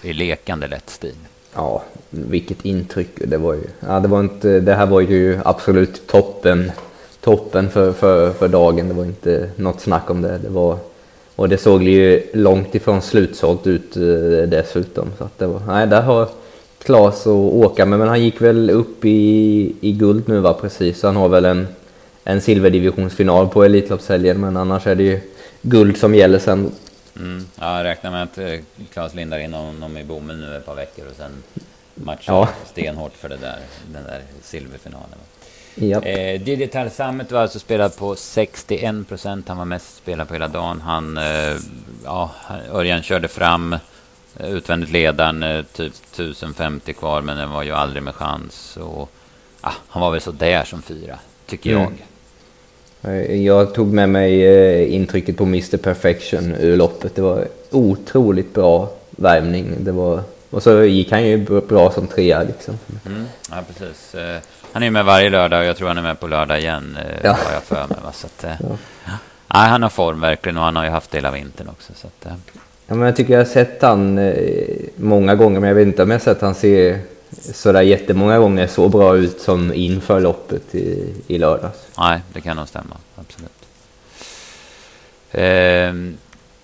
i 0.08 0.12
lekande 0.12 0.66
lätt 0.66 0.90
stil. 0.90 1.16
Ja, 1.54 1.82
vilket 2.10 2.64
intryck 2.64 3.10
det 3.14 3.38
var 3.38 3.54
ju. 3.54 3.64
Ja, 3.80 4.00
det, 4.00 4.08
var 4.08 4.20
inte, 4.20 4.60
det 4.60 4.74
här 4.74 4.86
var 4.86 5.00
ju 5.00 5.40
absolut 5.44 6.06
toppen, 6.06 6.72
toppen 7.20 7.70
för, 7.70 7.92
för, 7.92 8.32
för 8.32 8.48
dagen. 8.48 8.88
Det 8.88 8.94
var 8.94 9.04
inte 9.04 9.50
något 9.56 9.80
snack 9.80 10.10
om 10.10 10.22
det. 10.22 10.38
Det 10.38 10.48
var 10.48 10.78
och 11.40 11.48
det 11.48 11.58
såg 11.58 11.82
ju 11.82 12.22
långt 12.32 12.74
ifrån 12.74 13.02
slutsålt 13.02 13.66
ut 13.66 13.96
eh, 13.96 14.02
dessutom. 14.48 15.12
Så 15.18 15.24
att 15.24 15.38
det 15.38 15.46
var, 15.46 15.60
nej, 15.66 15.86
där 15.86 16.02
har 16.02 16.28
Klas 16.82 17.26
att 17.26 17.32
åka 17.32 17.86
med, 17.86 17.98
men 17.98 18.08
han 18.08 18.22
gick 18.22 18.40
väl 18.40 18.70
upp 18.70 19.04
i, 19.04 19.76
i 19.80 19.92
guld 19.92 20.28
nu 20.28 20.40
va, 20.40 20.54
precis. 20.60 21.00
Så 21.00 21.06
han 21.06 21.16
har 21.16 21.28
väl 21.28 21.44
en, 21.44 21.68
en 22.24 22.40
silverdivisionsfinal 22.40 23.48
på 23.48 23.64
Elitloppshelgen, 23.64 24.40
men 24.40 24.56
annars 24.56 24.86
är 24.86 24.94
det 24.94 25.02
ju 25.02 25.20
guld 25.62 25.96
som 25.96 26.14
gäller 26.14 26.38
sen. 26.38 26.72
Mm. 27.16 27.46
Ja, 27.60 27.76
jag 27.76 27.84
räknar 27.84 28.10
med 28.10 28.22
att 28.22 28.38
eh, 28.38 28.60
Klas 28.92 29.14
lindar 29.14 29.38
in 29.38 29.52
honom 29.52 29.96
i 29.96 30.04
bommen 30.04 30.40
nu 30.40 30.56
ett 30.56 30.66
par 30.66 30.74
veckor 30.74 31.04
och 31.10 31.16
sen 31.16 31.42
matchar 31.94 32.32
ja. 32.32 32.48
stenhårt 32.66 33.12
för 33.12 33.28
det 33.28 33.36
där, 33.36 33.58
den 33.92 34.04
där 34.04 34.20
silverfinalen. 34.42 35.18
Yep. 35.76 36.04
Eh, 36.06 36.40
Digital 36.40 36.90
Summit 36.90 37.32
var 37.32 37.40
alltså 37.40 37.58
spelad 37.58 37.96
på 37.96 38.16
61 38.16 39.08
procent. 39.08 39.48
Han 39.48 39.58
var 39.58 39.64
mest 39.64 39.96
spelad 39.96 40.28
på 40.28 40.34
hela 40.34 40.48
dagen. 40.48 40.80
Han, 40.80 41.16
eh, 41.16 41.56
ja, 42.04 42.30
Örjan 42.72 43.02
körde 43.02 43.28
fram 43.28 43.72
eh, 43.72 44.50
utvändigt 44.50 44.92
ledaren, 44.92 45.42
eh, 45.42 45.64
typ 45.72 45.92
1050 46.12 46.92
kvar, 46.92 47.22
men 47.22 47.36
den 47.36 47.50
var 47.50 47.62
ju 47.62 47.72
aldrig 47.72 48.02
med 48.02 48.14
chans. 48.14 48.76
Och, 48.76 49.10
ah, 49.60 49.72
han 49.88 50.02
var 50.02 50.10
väl 50.10 50.20
så 50.20 50.30
där 50.30 50.64
som 50.64 50.82
fyra, 50.82 51.18
tycker 51.46 51.70
mm. 51.70 51.82
jag. 51.82 51.92
Eh, 53.02 53.42
jag 53.42 53.74
tog 53.74 53.92
med 53.92 54.08
mig 54.08 54.42
eh, 54.42 54.94
intrycket 54.94 55.36
på 55.36 55.44
Mr 55.44 55.76
Perfection 55.76 56.54
ur 56.54 56.76
loppet. 56.76 57.14
Det 57.14 57.22
var 57.22 57.48
otroligt 57.70 58.54
bra 58.54 58.90
värmning. 59.10 59.74
Det 59.78 59.92
var, 59.92 60.22
och 60.50 60.62
så 60.62 60.84
gick 60.84 61.12
han 61.12 61.26
ju 61.26 61.38
bra 61.60 61.92
som 61.92 62.06
trea 62.06 62.42
liksom. 62.42 62.78
Mm, 63.06 63.24
ja, 63.50 63.56
precis. 63.68 64.14
Han 64.72 64.82
är 64.82 64.90
med 64.90 65.04
varje 65.04 65.30
lördag 65.30 65.60
och 65.60 65.66
jag 65.66 65.76
tror 65.76 65.88
han 65.88 65.98
är 65.98 66.02
med 66.02 66.20
på 66.20 66.26
lördag 66.26 66.58
igen. 66.58 66.98
Eh, 67.00 67.20
ja. 67.22 67.30
Har 67.30 67.52
jag 67.52 67.62
för 67.62 67.88
mig. 67.88 67.98
Så 68.12 68.26
att, 68.26 68.44
eh, 68.44 68.50
ja. 68.60 68.76
Nej, 69.54 69.68
han 69.68 69.82
har 69.82 69.90
form 69.90 70.20
verkligen 70.20 70.56
och 70.56 70.64
han 70.64 70.76
har 70.76 70.84
ju 70.84 70.90
haft 70.90 71.10
det 71.10 71.18
hela 71.18 71.30
vintern 71.30 71.68
också. 71.68 71.92
Så 71.96 72.06
att, 72.06 72.26
eh. 72.26 72.32
ja, 72.86 72.94
men 72.94 73.06
jag 73.06 73.16
tycker 73.16 73.32
jag 73.32 73.40
har 73.40 73.44
sett 73.44 73.82
han 73.82 74.32
många 74.96 75.34
gånger, 75.34 75.60
men 75.60 75.68
jag 75.68 75.74
vet 75.74 75.86
inte 75.86 76.02
om 76.02 76.10
jag 76.10 76.18
har 76.18 76.24
sett 76.24 76.40
han 76.40 76.54
se 76.54 76.98
sådär 77.54 77.82
jättemånga 77.82 78.38
gånger 78.38 78.66
så 78.66 78.88
bra 78.88 79.16
ut 79.16 79.40
som 79.40 79.74
inför 79.74 80.20
loppet 80.20 80.74
i, 80.74 81.14
i 81.26 81.38
lördags. 81.38 81.78
Nej, 81.98 82.20
det 82.32 82.40
kan 82.40 82.56
nog 82.56 82.68
stämma. 82.68 82.96
Absolut. 83.16 83.50
Eh, 85.30 85.94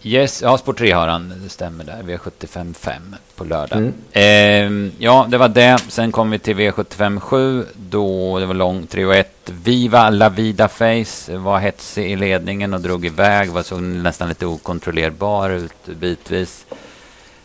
Yes, 0.07 0.42
ja, 0.42 0.59
Sport 0.59 0.79
3 0.79 0.92
har 0.92 1.09
han, 1.09 1.35
det 1.42 1.49
stämmer 1.49 1.85
där. 1.85 2.03
V75 2.03 3.14
på 3.37 3.45
lördag. 3.45 3.79
Mm. 3.79 3.92
Eh, 4.12 4.92
ja, 4.99 5.27
det 5.31 5.38
var 5.38 5.49
det. 5.49 5.79
Sen 5.88 6.12
kom 6.12 6.31
vi 6.31 6.38
till 6.38 6.57
V75 6.57 7.21
7. 7.21 7.64
Då 7.75 8.38
det 8.38 8.47
var 8.47 8.55
lång 8.55 8.87
3 8.87 9.05
och 9.05 9.14
1. 9.14 9.51
Viva 9.64 10.11
La 10.11 10.29
Vida 10.29 10.69
Face 10.69 11.37
var 11.37 11.59
hetsig 11.59 12.12
i 12.12 12.16
ledningen 12.16 12.75
och 12.75 12.81
drog 12.81 13.07
iväg. 13.07 13.51
Var 13.51 13.62
så 13.62 13.77
nästan 13.79 14.29
lite 14.29 14.47
okontrollerbar 14.47 15.51
ut 15.51 15.87
bitvis. 15.87 16.66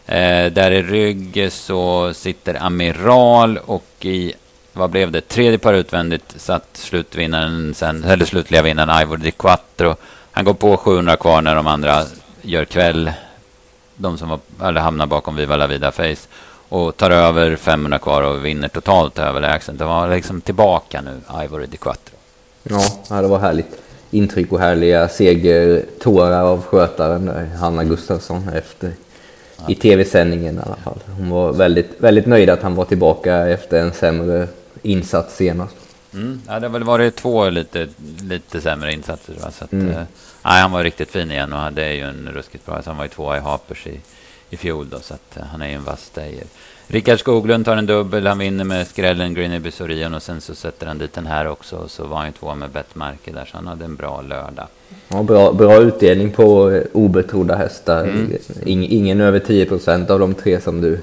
Eh, 0.05 0.51
där 0.51 0.71
i 0.71 0.81
rygg 0.81 1.47
så 1.51 2.13
sitter 2.13 2.63
Amiral 2.63 3.57
och 3.57 3.85
i 3.99 4.33
vad 4.73 4.89
blev 4.89 5.11
det? 5.11 5.21
Tredje 5.21 5.57
par 5.57 5.73
utvändigt 5.73 6.33
satt 6.37 6.67
slutvinnaren 6.73 7.73
sen, 7.73 8.03
eller 8.03 8.25
slutliga 8.25 8.61
vinnaren 8.61 9.01
Ivor 9.01 9.17
Di 9.17 9.31
Quattro. 9.31 9.95
Han 10.31 10.45
går 10.45 10.53
på 10.53 10.77
700 10.77 11.15
kvar 11.15 11.41
när 11.41 11.55
de 11.55 11.67
andra 11.67 12.03
gör 12.41 12.65
kväll. 12.65 13.11
De 13.95 14.17
som 14.17 14.29
var, 14.29 14.39
eller 14.67 14.81
hamnar 14.81 15.05
bakom 15.05 15.35
Viva 15.35 15.55
La 15.55 15.67
Vida 15.67 15.91
Face. 15.91 16.27
Och 16.69 16.97
tar 16.97 17.11
över 17.11 17.55
500 17.55 17.99
kvar 17.99 18.21
och 18.21 18.45
vinner 18.45 18.67
totalt 18.67 19.19
överlägset. 19.19 19.77
Det 19.77 19.85
var 19.85 20.09
liksom 20.09 20.41
tillbaka 20.41 21.01
nu, 21.01 21.43
Ivory 21.43 21.65
Di 21.65 21.77
Quattro. 21.77 22.15
Ja, 22.63 23.21
det 23.21 23.27
var 23.27 23.39
härligt 23.39 23.81
intryck 24.11 24.51
och 24.51 24.59
härliga 24.59 25.09
segertårar 25.09 26.43
av 26.43 26.63
skötaren 26.65 27.25
där, 27.25 27.45
Hanna 27.59 27.83
Gustafsson 27.83 28.49
efter 28.49 28.91
i 29.67 29.75
tv-sändningen 29.75 30.55
i 30.55 30.61
alla 30.65 30.75
fall. 30.75 30.99
Hon 31.17 31.29
var 31.29 31.53
väldigt, 31.53 31.89
väldigt 31.97 32.25
nöjd 32.25 32.49
att 32.49 32.61
han 32.61 32.75
var 32.75 32.85
tillbaka 32.85 33.47
efter 33.47 33.79
en 33.79 33.93
sämre 33.93 34.47
insats 34.81 35.35
senast. 35.35 35.75
Mm. 36.13 36.41
Ja, 36.47 36.59
det 36.59 36.67
har 36.67 36.73
väl 36.73 36.83
varit 36.83 37.15
två 37.15 37.49
lite, 37.49 37.87
lite 38.21 38.61
sämre 38.61 38.93
insatser. 38.93 39.33
Va? 39.33 39.51
Så 39.51 39.63
att, 39.63 39.71
mm. 39.71 39.93
Nej, 40.43 40.61
han 40.61 40.71
var 40.71 40.83
riktigt 40.83 41.11
fin 41.11 41.31
igen 41.31 41.53
och 41.53 41.73
det 41.73 41.85
är 41.85 41.93
ju 41.93 42.01
en 42.01 42.29
ruskigt 42.33 42.65
bra. 42.65 42.81
Så 42.81 42.89
han 42.89 42.97
var 42.97 43.05
ju 43.05 43.09
tvåa 43.09 43.37
i 43.37 43.39
Hapers 43.39 43.87
i, 43.87 43.99
i 44.49 44.57
fjol 44.57 44.89
då, 44.89 44.99
så 44.99 45.13
att, 45.13 45.37
eh, 45.37 45.43
han 45.43 45.61
är 45.61 45.67
ju 45.67 45.73
en 45.73 45.83
vass 45.83 46.05
stayer. 46.05 46.45
Rickard 46.87 47.19
Skoglund 47.19 47.65
tar 47.65 47.77
en 47.77 47.85
dubbel. 47.85 48.27
Han 48.27 48.37
vinner 48.37 48.63
med 48.63 48.87
skrällen 48.87 49.33
Greeneby 49.33 49.71
Sorion 49.71 50.13
och 50.13 50.23
sen 50.23 50.41
så 50.41 50.55
sätter 50.55 50.87
han 50.87 50.97
dit 50.97 51.13
den 51.13 51.27
här 51.27 51.47
också. 51.47 51.75
Och 51.75 51.91
så 51.91 52.07
var 52.07 52.17
han 52.17 52.25
ju 52.25 52.31
tvåa 52.31 52.55
med 52.55 52.69
Bettmarke 52.69 53.31
där, 53.31 53.45
så 53.45 53.57
han 53.57 53.67
hade 53.67 53.85
en 53.85 53.95
bra 53.95 54.21
lördag. 54.21 54.67
Ja, 55.07 55.23
bra, 55.23 55.51
bra 55.51 55.77
utdelning 55.77 56.31
på 56.31 56.71
eh, 56.71 56.83
obetrodda 56.93 57.55
hästar. 57.55 58.03
Mm. 58.03 58.37
ingen 58.65 59.21
över 59.21 59.39
10 59.39 59.65
procent 59.65 60.09
av 60.09 60.19
de 60.19 60.33
tre 60.33 60.61
som 60.61 60.81
du 60.81 60.99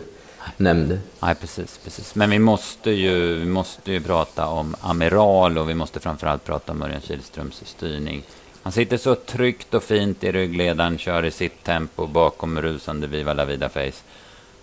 nämnde. 0.56 0.98
Nej, 1.20 1.34
precis, 1.34 1.80
precis. 1.84 2.14
Men 2.14 2.30
vi 2.30 2.38
måste, 2.38 2.90
ju, 2.90 3.34
vi 3.34 3.44
måste 3.44 3.92
ju 3.92 4.00
prata 4.00 4.46
om 4.46 4.76
Amiral 4.80 5.58
och 5.58 5.70
vi 5.70 5.74
måste 5.74 6.00
framförallt 6.00 6.44
prata 6.44 6.72
om 6.72 6.82
Örjan 6.82 7.00
Kihlströms 7.00 7.62
styrning. 7.64 8.22
Han 8.62 8.72
sitter 8.72 8.96
så 8.96 9.14
tryggt 9.14 9.74
och 9.74 9.82
fint 9.82 10.24
i 10.24 10.32
ryggledaren, 10.32 10.98
kör 10.98 11.24
i 11.24 11.30
sitt 11.30 11.64
tempo 11.64 12.06
bakom 12.06 12.62
rusande 12.62 13.06
Viva 13.06 13.32
La 13.32 13.44
Vida 13.44 13.68
Face. 13.68 14.02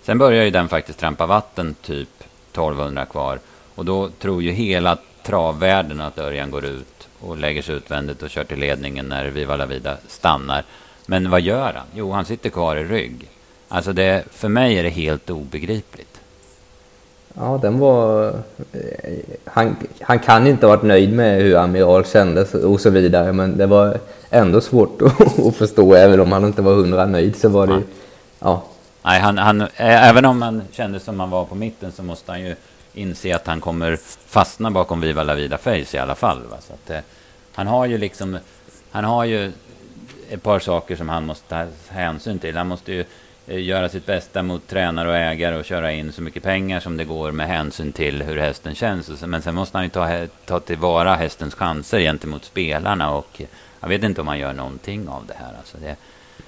Sen 0.01 0.17
börjar 0.17 0.43
ju 0.43 0.51
den 0.51 0.69
faktiskt 0.69 0.99
trampa 0.99 1.25
vatten, 1.25 1.75
typ 1.81 2.09
1200 2.51 3.05
kvar. 3.05 3.39
Och 3.75 3.85
då 3.85 4.09
tror 4.09 4.43
ju 4.43 4.51
hela 4.51 4.97
travvärlden 5.23 6.01
att 6.01 6.19
Örjan 6.19 6.51
går 6.51 6.65
ut 6.65 7.07
och 7.19 7.37
lägger 7.37 7.61
sig 7.61 7.75
utvändigt 7.75 8.23
och 8.23 8.29
kör 8.29 8.43
till 8.43 8.59
ledningen 8.59 9.05
när 9.05 9.25
Viva 9.25 9.55
La 9.55 9.65
Vida 9.65 9.97
stannar. 10.07 10.63
Men 11.05 11.29
vad 11.29 11.41
gör 11.41 11.73
han? 11.73 11.87
Jo, 11.93 12.11
han 12.11 12.25
sitter 12.25 12.49
kvar 12.49 12.75
i 12.75 12.83
rygg. 12.83 13.29
Alltså 13.67 13.93
det, 13.93 14.23
för 14.31 14.49
mig 14.49 14.77
är 14.77 14.83
det 14.83 14.89
helt 14.89 15.29
obegripligt. 15.29 16.14
Ja, 17.37 17.59
den 17.61 17.79
var... 17.79 18.27
Eh, 18.71 18.79
han, 19.45 19.75
han 20.01 20.19
kan 20.19 20.47
inte 20.47 20.65
ha 20.65 20.75
varit 20.75 20.83
nöjd 20.83 21.13
med 21.13 21.41
hur 21.41 21.55
Amiral 21.55 22.05
kändes 22.05 22.53
och 22.53 22.81
så 22.81 22.89
vidare, 22.89 23.33
men 23.33 23.57
det 23.57 23.65
var 23.65 23.97
ändå 24.29 24.61
svårt 24.61 25.01
att 25.47 25.55
förstå. 25.55 25.93
Även 25.93 26.19
om 26.19 26.31
han 26.31 26.45
inte 26.45 26.61
var 26.61 26.73
hundra 26.73 27.05
nöjd 27.05 27.35
så 27.35 27.49
var 27.49 27.67
det... 27.67 27.73
Ja. 27.73 27.81
ja. 28.39 28.63
Nej, 29.03 29.19
han, 29.19 29.37
han, 29.37 29.67
även 29.75 30.25
om 30.25 30.41
han 30.41 30.61
kände 30.71 30.99
som 30.99 31.19
han 31.19 31.29
var 31.29 31.45
på 31.45 31.55
mitten 31.55 31.91
så 31.91 32.03
måste 32.03 32.31
han 32.31 32.41
ju 32.41 32.55
inse 32.93 33.35
att 33.35 33.47
han 33.47 33.61
kommer 33.61 33.97
fastna 34.27 34.71
bakom 34.71 35.01
Viva 35.01 35.23
La 35.23 35.35
Vida 35.35 35.57
Face 35.57 35.97
i 35.97 35.97
alla 35.97 36.15
fall. 36.15 36.41
Va? 36.51 36.57
Så 36.59 36.73
att, 36.73 36.89
eh, 36.89 36.99
han 37.53 37.67
har 37.67 37.85
ju 37.85 37.97
liksom... 37.97 38.37
Han 38.91 39.03
har 39.03 39.25
ju 39.25 39.51
ett 40.29 40.43
par 40.43 40.59
saker 40.59 40.95
som 40.95 41.09
han 41.09 41.25
måste 41.25 41.49
ta 41.49 41.65
hänsyn 41.87 42.39
till. 42.39 42.57
Han 42.57 42.67
måste 42.67 42.93
ju 42.93 42.99
eh, 42.99 43.05
Eh, 43.47 43.63
göra 43.63 43.89
sitt 43.89 44.05
bästa 44.05 44.43
mot 44.43 44.67
tränare 44.67 45.09
och 45.09 45.15
ägare 45.15 45.55
och 45.55 45.65
köra 45.65 45.91
in 45.91 46.11
så 46.11 46.21
mycket 46.21 46.43
pengar 46.43 46.79
som 46.79 46.97
det 46.97 47.05
går 47.05 47.31
med 47.31 47.47
hänsyn 47.47 47.91
till 47.91 48.21
hur 48.23 48.37
hästen 48.37 48.75
känns. 48.75 49.21
Men 49.25 49.41
sen 49.41 49.55
måste 49.55 49.77
han 49.77 49.85
ju 49.85 49.89
ta, 49.89 50.27
ta 50.45 50.59
tillvara 50.59 51.15
hästens 51.15 51.55
chanser 51.55 51.99
gentemot 51.99 52.45
spelarna 52.45 53.11
och 53.11 53.41
eh, 53.41 53.47
jag 53.79 53.89
vet 53.89 54.03
inte 54.03 54.21
om 54.21 54.27
han 54.27 54.39
gör 54.39 54.53
någonting 54.53 55.07
av 55.07 55.25
det 55.27 55.33
här. 55.37 55.53
Alltså, 55.57 55.77
det, 55.77 55.95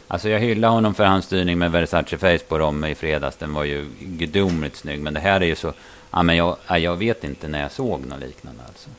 alltså 0.07 0.29
jag 0.29 0.39
hyllar 0.39 0.69
honom 0.69 0.93
för 0.93 1.03
hans 1.05 1.25
styrning 1.25 1.57
med 1.57 1.71
Versace 1.71 2.17
Face 2.17 2.45
på 2.47 2.57
dem 2.57 2.85
i 2.85 2.95
fredags. 2.95 3.37
Den 3.37 3.53
var 3.53 3.63
ju 3.63 3.85
gudomligt 3.99 4.75
snygg. 4.75 5.01
Men 5.01 5.13
det 5.13 5.19
här 5.19 5.41
är 5.41 5.45
ju 5.45 5.55
så... 5.55 5.73
Ja, 6.11 6.23
men 6.23 6.35
jag, 6.35 6.57
jag 6.67 6.95
vet 6.95 7.23
inte 7.23 7.47
när 7.47 7.61
jag 7.61 7.71
såg 7.71 8.05
något 8.05 8.19
liknande 8.19 8.63
alltså. 8.67 8.89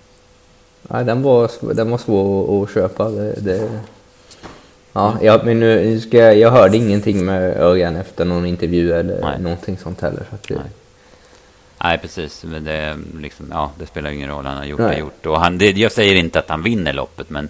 Nej, 0.82 1.04
den 1.04 1.22
var, 1.22 1.74
den 1.74 1.90
var 1.90 1.98
svår 1.98 2.62
att 2.62 2.74
köpa. 2.74 3.10
Det, 3.10 3.40
det... 3.40 3.80
Ja, 4.98 5.16
jag, 5.22 5.44
men 5.44 5.60
nu 5.60 6.00
ska 6.00 6.16
jag, 6.16 6.38
jag 6.38 6.50
hörde 6.50 6.76
ingenting 6.76 7.24
med 7.24 7.56
Örjan 7.56 7.96
efter 7.96 8.24
någon 8.24 8.46
intervju 8.46 8.92
eller 8.92 9.20
Nej. 9.20 9.40
någonting 9.40 9.78
sånt 9.78 10.00
heller. 10.00 10.22
Så 10.30 10.36
det... 10.48 10.54
Nej. 10.54 10.70
Nej, 11.84 11.98
precis. 11.98 12.44
Men 12.44 12.64
det, 12.64 12.98
liksom, 13.20 13.46
ja, 13.50 13.70
det 13.78 13.86
spelar 13.86 14.10
ingen 14.10 14.30
roll. 14.30 14.46
Han 14.46 14.56
har 14.56 14.64
gjort 14.64 14.78
det 14.78 14.98
gjort. 14.98 15.26
Och 15.26 15.40
han, 15.40 15.58
det, 15.58 15.70
jag 15.70 15.92
säger 15.92 16.16
inte 16.16 16.38
att 16.38 16.48
han 16.48 16.62
vinner 16.62 16.92
loppet, 16.92 17.30
men, 17.30 17.48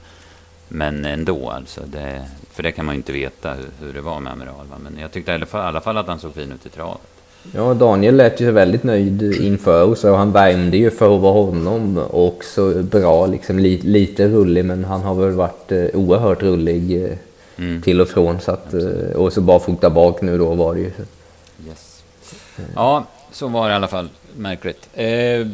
men 0.68 1.04
ändå. 1.04 1.50
Alltså, 1.50 1.80
det, 1.86 2.22
för 2.52 2.62
det 2.62 2.72
kan 2.72 2.86
man 2.86 2.94
ju 2.94 2.96
inte 2.96 3.12
veta 3.12 3.52
hur, 3.52 3.86
hur 3.86 3.92
det 3.92 4.00
var 4.00 4.20
med 4.20 4.32
Amiral. 4.32 4.66
Va? 4.70 4.76
Men 4.82 4.98
jag 5.00 5.12
tyckte 5.12 5.30
i 5.30 5.34
alla, 5.34 5.46
fall, 5.46 5.64
i 5.64 5.68
alla 5.68 5.80
fall 5.80 5.96
att 5.96 6.06
han 6.06 6.18
såg 6.18 6.34
fin 6.34 6.52
ut 6.52 6.66
i 6.66 6.68
travet. 6.68 7.00
Ja, 7.54 7.74
Daniel 7.74 8.16
lät 8.16 8.40
ju 8.40 8.50
väldigt 8.50 8.82
nöjd 8.82 9.22
inför 9.22 9.94
så 9.94 10.14
han 10.14 10.32
värmde 10.32 10.76
ju 10.76 10.90
för 10.90 11.14
att 11.16 11.20
vara 11.20 11.32
honom 11.32 11.98
och 11.98 12.44
så 12.44 12.82
bra, 12.82 13.26
liksom 13.26 13.58
li, 13.58 13.78
lite 13.78 14.28
rullig 14.28 14.64
men 14.64 14.84
han 14.84 15.00
har 15.00 15.14
väl 15.14 15.30
varit 15.30 15.72
eh, 15.72 15.84
oerhört 15.94 16.42
rullig 16.42 17.04
eh, 17.04 17.10
mm. 17.58 17.82
till 17.82 18.00
och 18.00 18.08
från 18.08 18.40
så 18.40 18.52
att, 18.52 18.74
eh, 18.74 19.16
och 19.16 19.32
så 19.32 19.40
bara 19.40 19.58
fota 19.58 19.90
bak 19.90 20.22
nu 20.22 20.38
då 20.38 20.54
var 20.54 20.74
det 20.74 20.80
ju. 20.80 20.92
Yes. 21.66 22.02
Ja, 22.74 23.04
så 23.32 23.48
var 23.48 23.68
det 23.68 23.72
i 23.72 23.76
alla 23.76 23.88
fall. 23.88 24.08
Märkligt. 24.36 24.88
Eh, 24.94 25.46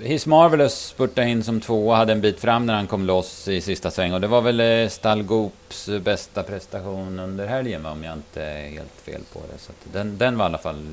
His 0.00 0.26
Marvelous 0.26 0.86
spurtade 0.86 1.28
in 1.28 1.44
som 1.44 1.60
två 1.60 1.88
och 1.88 1.96
hade 1.96 2.12
en 2.12 2.20
bit 2.20 2.40
fram 2.40 2.66
när 2.66 2.74
han 2.74 2.86
kom 2.86 3.06
loss 3.06 3.48
i 3.48 3.60
sista 3.60 3.90
sväng. 3.90 4.12
Och 4.12 4.20
det 4.20 4.26
var 4.26 4.40
väl 4.40 4.60
eh, 4.60 4.88
Stallgoops 4.88 5.90
bästa 6.04 6.42
prestation 6.42 7.18
under 7.18 7.46
helgen, 7.46 7.86
om 7.86 8.04
jag 8.04 8.14
inte 8.14 8.42
är 8.42 8.68
helt 8.68 9.00
fel 9.04 9.20
på 9.32 9.40
det. 9.52 9.58
Så 9.58 9.72
den, 9.92 10.18
den 10.18 10.38
var 10.38 10.44
i 10.44 10.46
alla 10.46 10.58
fall 10.58 10.84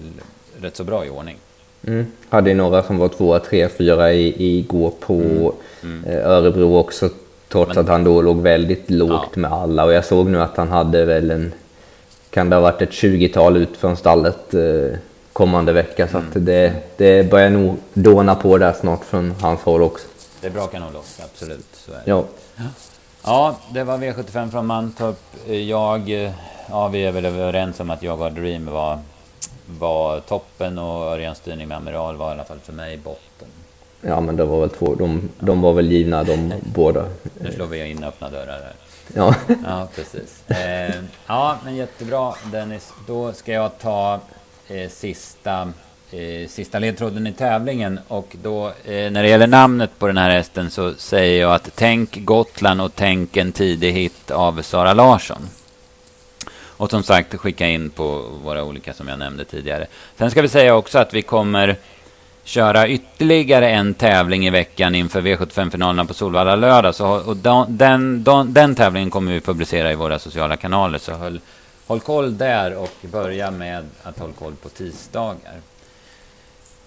rätt 0.62 0.76
så 0.76 0.84
bra 0.84 1.06
i 1.06 1.10
ordning. 1.10 1.38
Mm. 1.88 2.06
Hade 2.30 2.54
några 2.54 2.84
som 2.84 2.97
var 2.97 3.08
tvåa, 3.08 3.39
tre, 3.39 3.69
fyra 3.69 4.13
i, 4.13 4.58
igår 4.58 4.93
på 5.00 5.13
mm. 5.84 6.04
Mm. 6.06 6.26
Örebro 6.26 6.78
också. 6.78 7.10
Trots 7.52 7.76
Men, 7.76 7.78
att 7.78 7.90
han 7.90 8.04
då 8.04 8.22
låg 8.22 8.42
väldigt 8.42 8.90
lågt 8.90 9.30
ja. 9.34 9.40
med 9.40 9.52
alla. 9.52 9.86
Och 9.86 9.94
jag 9.94 10.06
såg 10.06 10.28
nu 10.28 10.42
att 10.42 10.58
han 10.58 10.70
hade 10.70 11.06
väl 11.06 11.32
en... 11.32 11.54
Kan 12.30 12.50
det 12.50 12.56
ha 12.56 12.62
varit 12.62 12.82
ett 12.82 12.92
20-tal 12.92 13.58
ut 13.58 13.78
från 13.78 13.98
stallet 13.98 14.54
eh, 14.54 14.98
kommande 15.34 15.74
vecka. 15.74 16.08
Så 16.08 16.18
att 16.18 16.34
det, 16.34 16.74
det 16.98 17.32
börjar 17.32 17.50
nog 17.50 17.78
dåna 17.94 18.36
på 18.36 18.58
där 18.58 18.74
snart 18.74 19.06
från 19.06 19.34
hans 19.42 19.62
håll 19.62 19.82
också. 19.82 20.08
Det 20.42 20.50
brakar 20.50 20.80
nog 20.80 20.94
loss, 20.94 21.20
absolut. 21.24 21.66
Så 21.74 21.92
är 21.92 21.96
det. 21.96 22.02
Ja. 22.06 22.24
ja, 23.24 23.56
det 23.74 23.84
var 23.84 23.98
V75 23.98 24.52
från 24.52 24.66
Mantorp. 24.66 25.20
Jag... 25.48 26.10
Ja, 26.70 26.88
vi 26.88 27.06
är 27.06 27.12
väl 27.12 27.26
överens 27.26 27.80
om 27.80 27.90
att 27.90 28.04
Jag 28.04 28.22
och 28.22 28.32
Dream 28.32 28.66
var 28.66 29.00
var 29.80 30.20
toppen 30.20 30.78
och 30.78 31.06
Örjans 31.06 31.38
styrning 31.38 31.68
med 31.68 31.78
Amiral 31.78 32.16
var 32.16 32.30
i 32.30 32.32
alla 32.32 32.44
fall 32.44 32.60
för 32.60 32.74
mig 32.74 32.98
botten. 32.98 33.48
Ja, 34.02 34.22
men 34.22 34.36
det 34.36 34.46
var 34.46 34.60
väl 34.60 34.70
två. 34.70 34.96
De, 34.96 35.30
de 35.40 35.62
var 35.62 35.74
väl 35.74 35.92
givna 35.92 36.24
de 36.24 36.54
båda. 36.62 37.06
Nu 37.40 37.52
slår 37.52 37.66
vi 37.66 37.90
in 37.90 38.04
öppna 38.04 38.30
dörrar 38.30 38.62
här. 38.64 38.74
Ja, 39.16 39.36
ja 39.66 39.88
precis. 39.96 40.50
Eh, 40.50 40.96
ja, 41.28 41.58
men 41.64 41.76
jättebra 41.76 42.34
Dennis. 42.52 42.94
Då 43.08 43.34
ska 43.34 43.52
jag 43.52 43.80
ta 43.80 44.20
eh, 44.68 44.90
sista, 44.90 45.74
eh, 46.12 46.48
sista 46.48 46.80
ledtråden 46.80 47.28
i 47.28 47.34
tävlingen. 47.34 48.00
Och 48.08 48.36
då, 48.44 48.68
eh, 48.68 49.12
när 49.12 49.24
det 49.24 49.30
gäller 49.30 49.48
namnet 49.48 50.00
på 50.00 50.08
den 50.08 50.18
här 50.18 50.30
hästen 50.30 50.70
så 50.72 50.94
säger 50.94 51.42
jag 51.42 51.54
att 51.54 51.72
tänk 51.76 52.26
Gotland 52.26 52.82
och 52.82 52.92
tänk 52.96 53.38
en 53.38 53.52
tidig 53.52 53.92
hit 53.92 54.32
av 54.32 54.62
Sara 54.62 54.94
Larsson. 54.94 55.50
Och 56.82 56.90
som 56.90 57.04
sagt, 57.04 57.36
skicka 57.36 57.68
in 57.68 57.90
på 57.90 58.26
våra 58.44 58.64
olika 58.64 58.94
som 58.94 59.08
jag 59.08 59.20
nämnde 59.20 59.46
tidigare. 59.46 59.88
Sen 60.18 60.32
ska 60.32 60.42
vi 60.42 60.48
säga 60.48 60.76
också 60.76 61.00
att 61.00 61.14
vi 61.14 61.22
kommer 61.22 61.76
köra 62.44 62.88
ytterligare 62.88 63.70
en 63.70 63.94
tävling 63.94 64.48
i 64.48 64.50
veckan 64.50 64.96
inför 64.96 65.22
V75-finalerna 65.22 66.06
på 66.06 66.14
Solvalla 66.14 66.56
lördag. 66.56 66.96
Så, 66.96 67.08
och 67.08 67.38
den, 67.38 67.78
den, 68.24 68.54
den, 68.54 68.76
tävlingen 68.76 69.10
kommer 69.10 69.32
vi 69.32 69.40
publicera 69.40 69.92
i 69.92 69.96
våra 69.96 70.20
sociala 70.20 70.58
kanaler. 70.58 70.98
Så 70.98 71.14
håll, 71.14 71.40
håll 71.88 72.00
koll 72.00 72.38
där 72.38 72.76
och 72.76 72.96
börja 73.02 73.52
med 73.52 73.86
att 74.04 74.20
hålla 74.20 74.34
koll 74.34 74.56
på 74.56 74.70
tisdagar. 74.70 75.54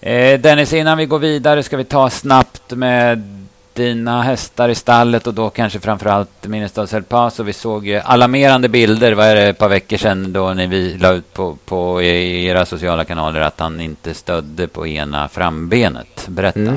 Eh, 0.00 0.40
Dennis, 0.40 0.72
innan 0.72 0.98
vi 0.98 1.06
går 1.06 1.18
vidare 1.18 1.62
ska 1.62 1.76
vi 1.76 1.84
ta 1.84 2.10
snabbt 2.10 2.70
med 2.70 3.46
dina 3.74 4.22
hästar 4.22 4.68
i 4.68 4.74
stallet 4.74 5.26
och 5.26 5.34
då 5.34 5.50
kanske 5.50 5.80
framförallt 5.80 6.46
Minnestads 6.46 6.94
El 6.94 7.02
Paso. 7.02 7.42
Vi 7.42 7.52
såg 7.52 7.86
ju 7.86 7.96
alarmerande 7.96 8.68
bilder, 8.68 9.12
vad 9.12 9.26
är 9.26 9.34
det, 9.34 9.42
ett 9.42 9.58
par 9.58 9.68
veckor 9.68 9.96
sedan 9.96 10.32
då 10.32 10.54
när 10.54 10.66
vi 10.66 10.98
la 10.98 11.12
ut 11.12 11.34
på, 11.34 11.56
på 11.64 12.02
era 12.02 12.66
sociala 12.66 13.04
kanaler 13.04 13.40
att 13.40 13.60
han 13.60 13.80
inte 13.80 14.14
stödde 14.14 14.68
på 14.68 14.86
ena 14.86 15.28
frambenet. 15.28 16.26
Berätta. 16.28 16.60
Mm. 16.60 16.76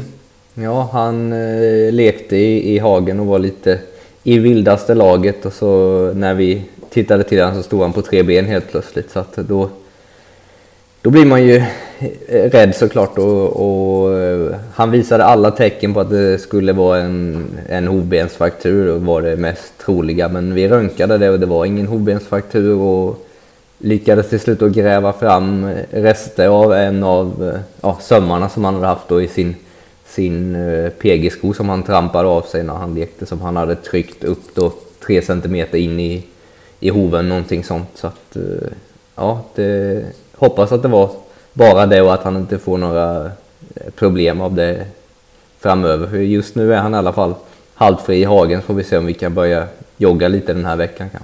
Ja, 0.54 0.90
han 0.92 1.34
eh, 1.34 1.94
lekte 1.94 2.36
i, 2.38 2.76
i 2.76 2.80
hagen 2.80 3.20
och 3.20 3.26
var 3.26 3.40
lite 3.40 3.80
i 4.24 4.38
vildaste 4.40 4.96
laget 4.96 5.46
och 5.46 5.54
så 5.54 6.12
när 6.16 6.34
vi 6.34 6.62
tittade 6.90 7.24
till 7.24 7.40
honom 7.40 7.56
så 7.56 7.64
stod 7.64 7.82
han 7.82 7.94
på 7.94 8.02
tre 8.02 8.24
ben 8.24 8.46
helt 8.46 8.72
plötsligt. 8.72 9.12
Så 9.12 9.20
att 9.20 9.36
då 9.36 9.70
då 11.02 11.10
blir 11.10 11.26
man 11.26 11.44
ju 11.44 11.56
eh, 12.28 12.50
rädd 12.50 12.76
såklart 12.76 13.18
och, 13.18 13.48
och, 13.48 14.20
eh, 14.20 14.56
han 14.74 14.92
visade 14.92 15.26
alla 15.26 15.52
tecken 15.52 15.94
på 15.94 16.00
att 16.00 16.10
det 16.10 16.42
skulle 16.42 16.74
vara 16.74 17.00
en, 17.00 17.46
en 17.70 17.88
hovbensfraktur 17.88 18.92
och 18.92 19.02
var 19.02 19.22
det 19.22 19.36
mest 19.36 19.78
troliga. 19.78 20.30
Men 20.30 20.54
vi 20.54 20.68
röntgade 20.68 21.18
det 21.18 21.30
och 21.30 21.40
det 21.40 21.46
var 21.46 21.66
ingen 21.66 21.88
hovbensfraktur 21.88 22.76
och 22.76 23.28
lyckades 23.78 24.30
till 24.30 24.40
slut 24.40 24.62
att 24.62 24.72
gräva 24.72 25.14
fram 25.14 25.70
rester 25.92 26.48
av 26.48 26.74
en 26.74 27.04
av 27.04 27.54
eh, 27.54 27.60
ja, 27.82 27.98
sömmarna 28.02 28.50
som 28.50 28.64
han 28.64 28.74
hade 28.74 28.88
haft 28.88 29.08
då 29.08 29.22
i 29.22 29.28
sin, 29.28 29.56
sin 30.06 30.58
PG-sko 31.00 31.54
som 31.54 31.70
han 31.70 31.84
trampade 31.84 32.28
av 32.28 32.42
sig 32.42 32.64
när 32.64 32.74
han 32.74 32.96
lekte 32.96 33.26
som 33.26 33.42
han 33.42 33.56
hade 33.56 33.76
tryckt 33.76 34.24
upp 34.24 34.56
då 34.56 34.72
tre 35.06 35.22
centimeter 35.22 35.78
in 35.78 36.00
i, 36.00 36.24
i 36.80 36.90
hoven, 36.90 37.30
någonting 37.30 37.64
sånt. 37.64 37.90
Så 37.96 38.08
att, 38.08 38.38
ja, 39.16 39.42
det 39.56 40.04
hoppas 40.38 40.72
att 40.72 40.82
det 40.82 40.88
var 40.88 41.12
bara 41.54 41.86
det 41.86 42.02
och 42.02 42.14
att 42.14 42.24
han 42.24 42.38
inte 42.38 42.60
får 42.60 42.78
några 42.78 43.26
eh, 43.26 43.92
problem 43.96 44.42
av 44.42 44.56
det 44.56 44.86
framöver. 45.60 46.08
För 46.08 46.18
just 46.18 46.56
nu 46.56 46.74
är 46.74 46.78
han 46.78 46.94
i 46.94 46.98
alla 46.98 47.14
fall 47.14 47.34
halvfri 47.74 48.22
i 48.22 48.24
hagen. 48.24 48.62
Så 48.62 48.66
får 48.66 48.74
vi 48.74 48.84
se 48.84 48.98
om 48.98 49.06
vi 49.06 49.14
kan 49.14 49.34
börja 49.34 49.68
jogga 49.98 50.28
lite 50.28 50.54
den 50.54 50.66
här 50.66 50.76
veckan. 50.76 51.10
Kan. 51.10 51.22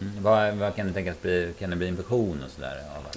Mm. 0.00 0.12
Vad, 0.22 0.54
vad, 0.54 0.76
kan 0.76 0.86
det 0.86 0.92
tänkas 0.92 1.16
bli? 1.22 1.48
Kan 1.58 1.70
det 1.70 1.76
bli 1.76 1.88
infektion 1.88 2.42
och 2.44 2.50
sådär? 2.50 2.72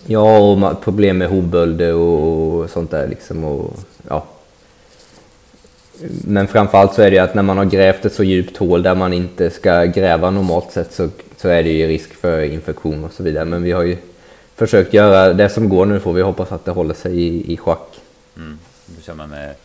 Ja, 0.06 0.40
och 0.40 0.82
problem 0.82 1.18
med 1.18 1.30
hovbölder 1.30 1.94
och 1.94 2.70
sånt 2.70 2.92
där 2.92 3.08
liksom. 3.08 3.44
Och, 3.44 3.74
ja. 4.08 4.26
Men 6.28 6.48
framförallt 6.48 6.94
så 6.94 7.02
är 7.02 7.12
det 7.12 7.20
att 7.20 7.36
när 7.36 7.44
man 7.44 7.58
har 7.58 7.66
grävt 7.66 8.06
ett 8.06 8.14
så 8.14 8.24
djupt 8.24 8.58
hål 8.58 8.84
där 8.84 8.96
man 8.96 9.14
inte 9.14 9.50
ska 9.50 9.86
gräva 9.86 10.32
normalt 10.32 10.72
sett 10.72 10.94
så, 10.94 11.10
så 11.38 11.48
är 11.48 11.64
det 11.64 11.70
ju 11.70 11.88
risk 11.88 12.14
för 12.14 12.42
infektion 12.42 13.04
och 13.04 13.14
så 13.14 13.24
vidare. 13.24 13.46
Men 13.46 13.64
vi 13.64 13.72
har 13.72 13.84
ju 13.84 13.98
försökt 14.60 14.94
göra 14.94 15.34
det 15.34 15.50
som 15.50 15.70
går 15.70 15.86
nu 15.86 16.00
får 16.00 16.14
vi 16.14 16.22
hoppas 16.22 16.52
att 16.52 16.66
det 16.66 16.72
håller 16.72 16.94
sig 16.94 17.22
i, 17.22 17.54
i 17.54 17.58
schack. 17.58 18.02
Mm. 18.38 18.60
Då 18.86 19.14
man 19.14 19.30
med, 19.30 19.56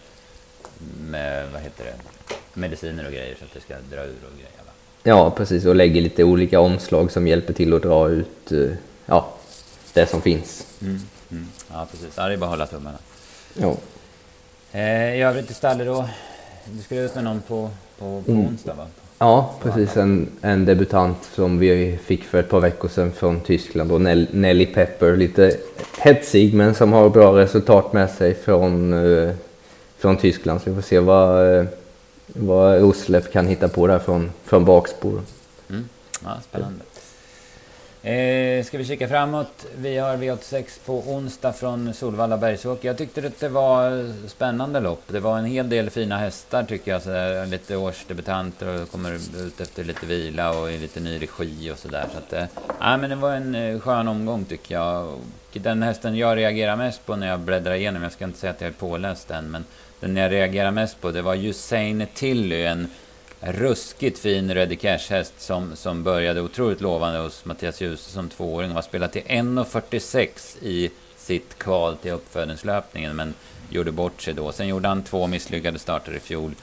med, 1.10 1.46
vad 1.52 1.62
heter 1.62 1.84
det, 1.84 2.34
mediciner 2.54 3.06
och 3.06 3.12
grejer 3.12 3.36
så 3.38 3.44
att 3.44 3.54
det 3.54 3.60
ska 3.60 3.74
dra 3.74 4.04
ur 4.04 4.08
och 4.08 4.36
grejer 4.36 4.64
va? 4.66 4.72
Ja, 5.02 5.30
precis. 5.30 5.64
Och 5.64 5.74
lägger 5.74 6.00
lite 6.00 6.24
olika 6.24 6.60
omslag 6.60 7.10
som 7.12 7.26
hjälper 7.26 7.52
till 7.52 7.74
att 7.74 7.82
dra 7.82 8.08
ut 8.08 8.52
eh, 8.52 8.70
ja, 9.06 9.32
det 9.92 10.06
som 10.06 10.22
finns. 10.22 10.66
Mm. 10.80 11.00
Mm. 11.30 11.48
Ja, 11.72 11.86
precis. 11.90 12.14
Ja, 12.16 12.28
det 12.28 12.32
är 12.32 12.36
bara 12.36 12.44
att 12.44 12.50
hålla 12.50 12.66
tummarna. 12.66 12.98
Ja. 13.54 13.76
Eh, 14.72 15.14
I 15.14 15.22
övrigt 15.22 15.50
i 15.50 15.54
stallet 15.54 15.86
då? 15.86 16.08
Du 16.64 16.82
ska 16.82 16.96
ut 16.96 17.14
med 17.14 17.24
någon 17.24 17.40
på, 17.40 17.70
på, 17.98 18.22
på 18.22 18.32
mm. 18.32 18.46
onsdag 18.46 18.74
va? 18.74 18.86
Ja, 19.24 19.50
precis. 19.62 19.96
En, 19.96 20.28
en 20.40 20.64
debutant 20.64 21.16
som 21.34 21.58
vi 21.58 21.98
fick 22.04 22.24
för 22.24 22.38
ett 22.38 22.48
par 22.48 22.60
veckor 22.60 22.88
sedan 22.88 23.12
från 23.12 23.40
Tyskland. 23.40 23.92
Och 23.92 24.00
Nelly 24.00 24.66
Pepper, 24.66 25.16
lite 25.16 25.56
hetsig 25.98 26.54
men 26.54 26.74
som 26.74 26.92
har 26.92 27.08
bra 27.08 27.38
resultat 27.38 27.92
med 27.92 28.10
sig 28.10 28.34
från, 28.34 28.92
uh, 28.92 29.32
från 29.98 30.16
Tyskland. 30.16 30.60
Så 30.62 30.70
vi 30.70 30.76
får 30.76 30.82
se 30.82 30.98
vad, 30.98 31.46
uh, 31.46 31.64
vad 32.26 32.80
Roslev 32.80 33.20
kan 33.20 33.46
hitta 33.46 33.68
på 33.68 33.86
där 33.86 33.98
från, 33.98 34.30
från 34.44 34.64
bakspår. 34.64 35.20
Mm. 35.70 35.88
Ja, 36.24 36.30
spännande. 36.48 36.84
Eh, 38.04 38.64
ska 38.64 38.78
vi 38.78 38.84
kika 38.84 39.08
framåt? 39.08 39.66
Vi 39.76 39.98
har 39.98 40.16
V86 40.16 40.80
på 40.86 40.98
onsdag 40.98 41.52
från 41.52 41.94
Solvalla 41.94 42.36
Bergsåker. 42.36 42.88
Jag 42.88 42.98
tyckte 42.98 43.26
att 43.26 43.40
det 43.40 43.48
var 43.48 44.12
spännande 44.28 44.80
lopp. 44.80 45.02
Det 45.06 45.20
var 45.20 45.38
en 45.38 45.44
hel 45.44 45.68
del 45.68 45.90
fina 45.90 46.18
hästar 46.18 46.64
tycker 46.64 46.90
jag. 46.90 47.02
Sådär, 47.02 47.46
lite 47.46 47.76
årsdebutanter 47.76 48.82
och 48.82 48.90
kommer 48.90 49.12
ut 49.46 49.60
efter 49.60 49.84
lite 49.84 50.06
vila 50.06 50.60
och 50.60 50.72
i 50.72 50.78
lite 50.78 51.00
ny 51.00 51.18
regi 51.18 51.70
och 51.72 51.78
sådär. 51.78 52.06
Så 52.12 52.18
att, 52.18 52.32
eh, 52.32 52.98
men 52.98 53.10
det 53.10 53.16
var 53.16 53.32
en 53.32 53.54
eh, 53.54 53.80
skön 53.80 54.08
omgång 54.08 54.44
tycker 54.44 54.74
jag. 54.74 55.04
Och 55.04 55.20
den 55.52 55.82
hästen 55.82 56.16
jag 56.16 56.36
reagerar 56.36 56.76
mest 56.76 57.06
på 57.06 57.16
när 57.16 57.28
jag 57.28 57.40
bläddrar 57.40 57.74
igenom, 57.74 58.02
jag 58.02 58.12
ska 58.12 58.24
inte 58.24 58.38
säga 58.38 58.50
att 58.50 58.60
jag 58.60 58.68
är 58.68 58.72
påläst 58.72 59.30
än, 59.30 59.50
men 59.50 59.64
den 60.00 60.16
jag 60.16 60.32
reagerar 60.32 60.70
mest 60.70 61.00
på 61.00 61.10
det 61.10 61.22
var 61.22 61.34
Usain 61.34 62.06
Tilly, 62.14 62.64
en 62.64 62.88
ruskigt 63.46 64.18
fin 64.18 64.54
Ready 64.54 64.76
Cash-häst 64.76 65.34
som, 65.38 65.76
som 65.76 66.02
började 66.02 66.40
otroligt 66.40 66.80
lovande 66.80 67.18
hos 67.18 67.44
Mattias 67.44 67.80
Djuse 67.80 68.10
som 68.10 68.28
tvååring 68.28 68.70
och 68.70 68.74
var 68.74 68.82
spelat 68.82 69.12
till 69.12 69.22
1.46 69.22 70.28
i 70.62 70.90
sitt 71.16 71.58
kval 71.58 71.96
till 71.96 72.12
uppfödningslöpningen 72.12 73.16
men 73.16 73.34
gjorde 73.70 73.92
bort 73.92 74.22
sig 74.22 74.34
då. 74.34 74.52
Sen 74.52 74.68
gjorde 74.68 74.88
han 74.88 75.02
två 75.02 75.26
misslyckade 75.26 75.78
starter 75.78 76.12
i 76.12 76.20
fjol. 76.20 76.54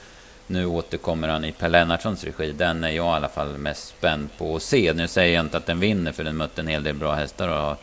Nu 0.46 0.66
återkommer 0.66 1.28
han 1.28 1.44
i 1.44 1.52
Per 1.52 1.68
Lennartssons 1.68 2.24
regi. 2.24 2.52
Den 2.52 2.84
är 2.84 2.90
jag 2.90 3.06
i 3.06 3.16
alla 3.16 3.28
fall 3.28 3.58
mest 3.58 3.88
spänd 3.88 4.28
på 4.38 4.56
att 4.56 4.62
se. 4.62 4.92
Nu 4.92 5.08
säger 5.08 5.34
jag 5.34 5.44
inte 5.44 5.56
att 5.56 5.66
den 5.66 5.80
vinner 5.80 6.12
för 6.12 6.24
den 6.24 6.36
mötte 6.36 6.60
en 6.60 6.66
hel 6.66 6.82
del 6.82 6.94
bra 6.94 7.14
hästar 7.14 7.48
och 7.48 7.54
har 7.54 7.76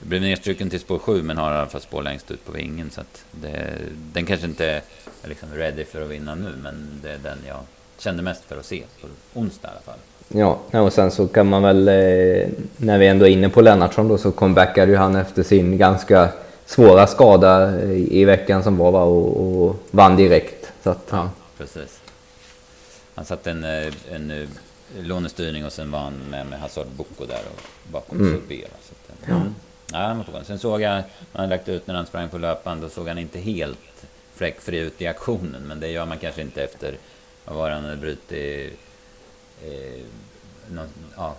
blev 0.00 0.22
nedstruken 0.22 0.70
till 0.70 0.80
spår 0.80 0.98
7 0.98 1.22
men 1.22 1.38
har 1.38 1.52
i 1.52 1.56
alla 1.56 1.68
fall 1.68 1.80
spår 1.80 2.02
längst 2.02 2.30
ut 2.30 2.44
på 2.44 2.52
vingen. 2.52 2.90
Så 2.90 3.00
att 3.00 3.24
det, 3.30 3.78
den 4.12 4.26
kanske 4.26 4.46
inte 4.46 4.66
är 4.66 4.82
liksom 5.24 5.48
ready 5.54 5.84
för 5.84 6.02
att 6.02 6.08
vinna 6.08 6.34
nu 6.34 6.54
men 6.62 7.00
det 7.02 7.10
är 7.10 7.18
den 7.18 7.38
jag 7.46 7.60
kände 7.98 8.22
mest 8.22 8.44
för 8.44 8.58
att 8.58 8.66
se 8.66 8.82
på 9.00 9.08
onsdag 9.40 9.68
i 9.68 9.70
alla 9.70 9.80
fall. 9.80 9.98
Ja, 10.28 10.80
och 10.80 10.92
sen 10.92 11.10
så 11.10 11.28
kan 11.28 11.48
man 11.48 11.62
väl, 11.62 11.88
eh, 11.88 12.48
när 12.76 12.98
vi 12.98 13.06
ändå 13.06 13.26
är 13.26 13.30
inne 13.30 13.48
på 13.48 13.60
Lennartsson 13.60 14.08
då, 14.08 14.18
så 14.18 14.30
comebackade 14.30 14.92
ju 14.92 14.98
han 14.98 15.16
efter 15.16 15.42
sin 15.42 15.78
ganska 15.78 16.28
svåra 16.66 17.06
skada 17.06 17.82
i, 17.92 18.24
veckan 18.24 18.62
som 18.62 18.76
var 18.76 18.90
va, 18.90 19.02
och, 19.02 19.66
och 19.66 19.76
vann 19.90 20.16
direkt. 20.16 20.72
Så 20.82 20.90
att, 20.90 21.06
ja, 21.10 21.30
precis. 21.58 22.00
Han 23.14 23.24
satte 23.24 23.50
en, 23.50 23.64
eh, 23.64 23.92
en, 24.12 24.30
eh, 24.30 24.48
lånestyrning 25.00 25.66
och 25.66 25.72
sen 25.72 25.90
vann 25.90 26.14
med, 26.30 26.46
med 26.46 26.60
Hazard 26.60 26.86
Boko 26.96 27.26
där 27.26 27.42
och 27.54 27.60
bakom 27.92 28.20
mm. 28.20 28.40
Subé. 28.40 28.64
Så 28.82 28.92
att, 28.92 29.28
ja. 29.28 29.34
Mm. 29.34 29.54
Ja, 29.92 30.42
Sen 30.44 30.58
såg 30.58 30.80
jag, 30.80 30.90
han 30.90 31.04
hade 31.32 31.48
lagt 31.48 31.68
ut 31.68 31.86
när 31.86 31.94
han 31.94 32.06
sprang 32.06 32.28
på 32.28 32.38
löpband, 32.38 32.82
då 32.82 32.88
såg 32.88 33.08
han 33.08 33.18
inte 33.18 33.38
helt 33.38 34.06
fläckfri 34.34 34.78
ut 34.78 35.02
i 35.02 35.06
aktionen. 35.06 35.62
Men 35.66 35.80
det 35.80 35.88
gör 35.88 36.06
man 36.06 36.18
kanske 36.18 36.42
inte 36.42 36.62
efter 36.62 36.94
vad 37.48 37.58
var 37.58 37.70
han 37.70 37.84
hade 37.84 37.96
brutit... 37.96 38.72
Eh, 39.64 40.02
någon, 40.70 40.86
ja, 41.16 41.34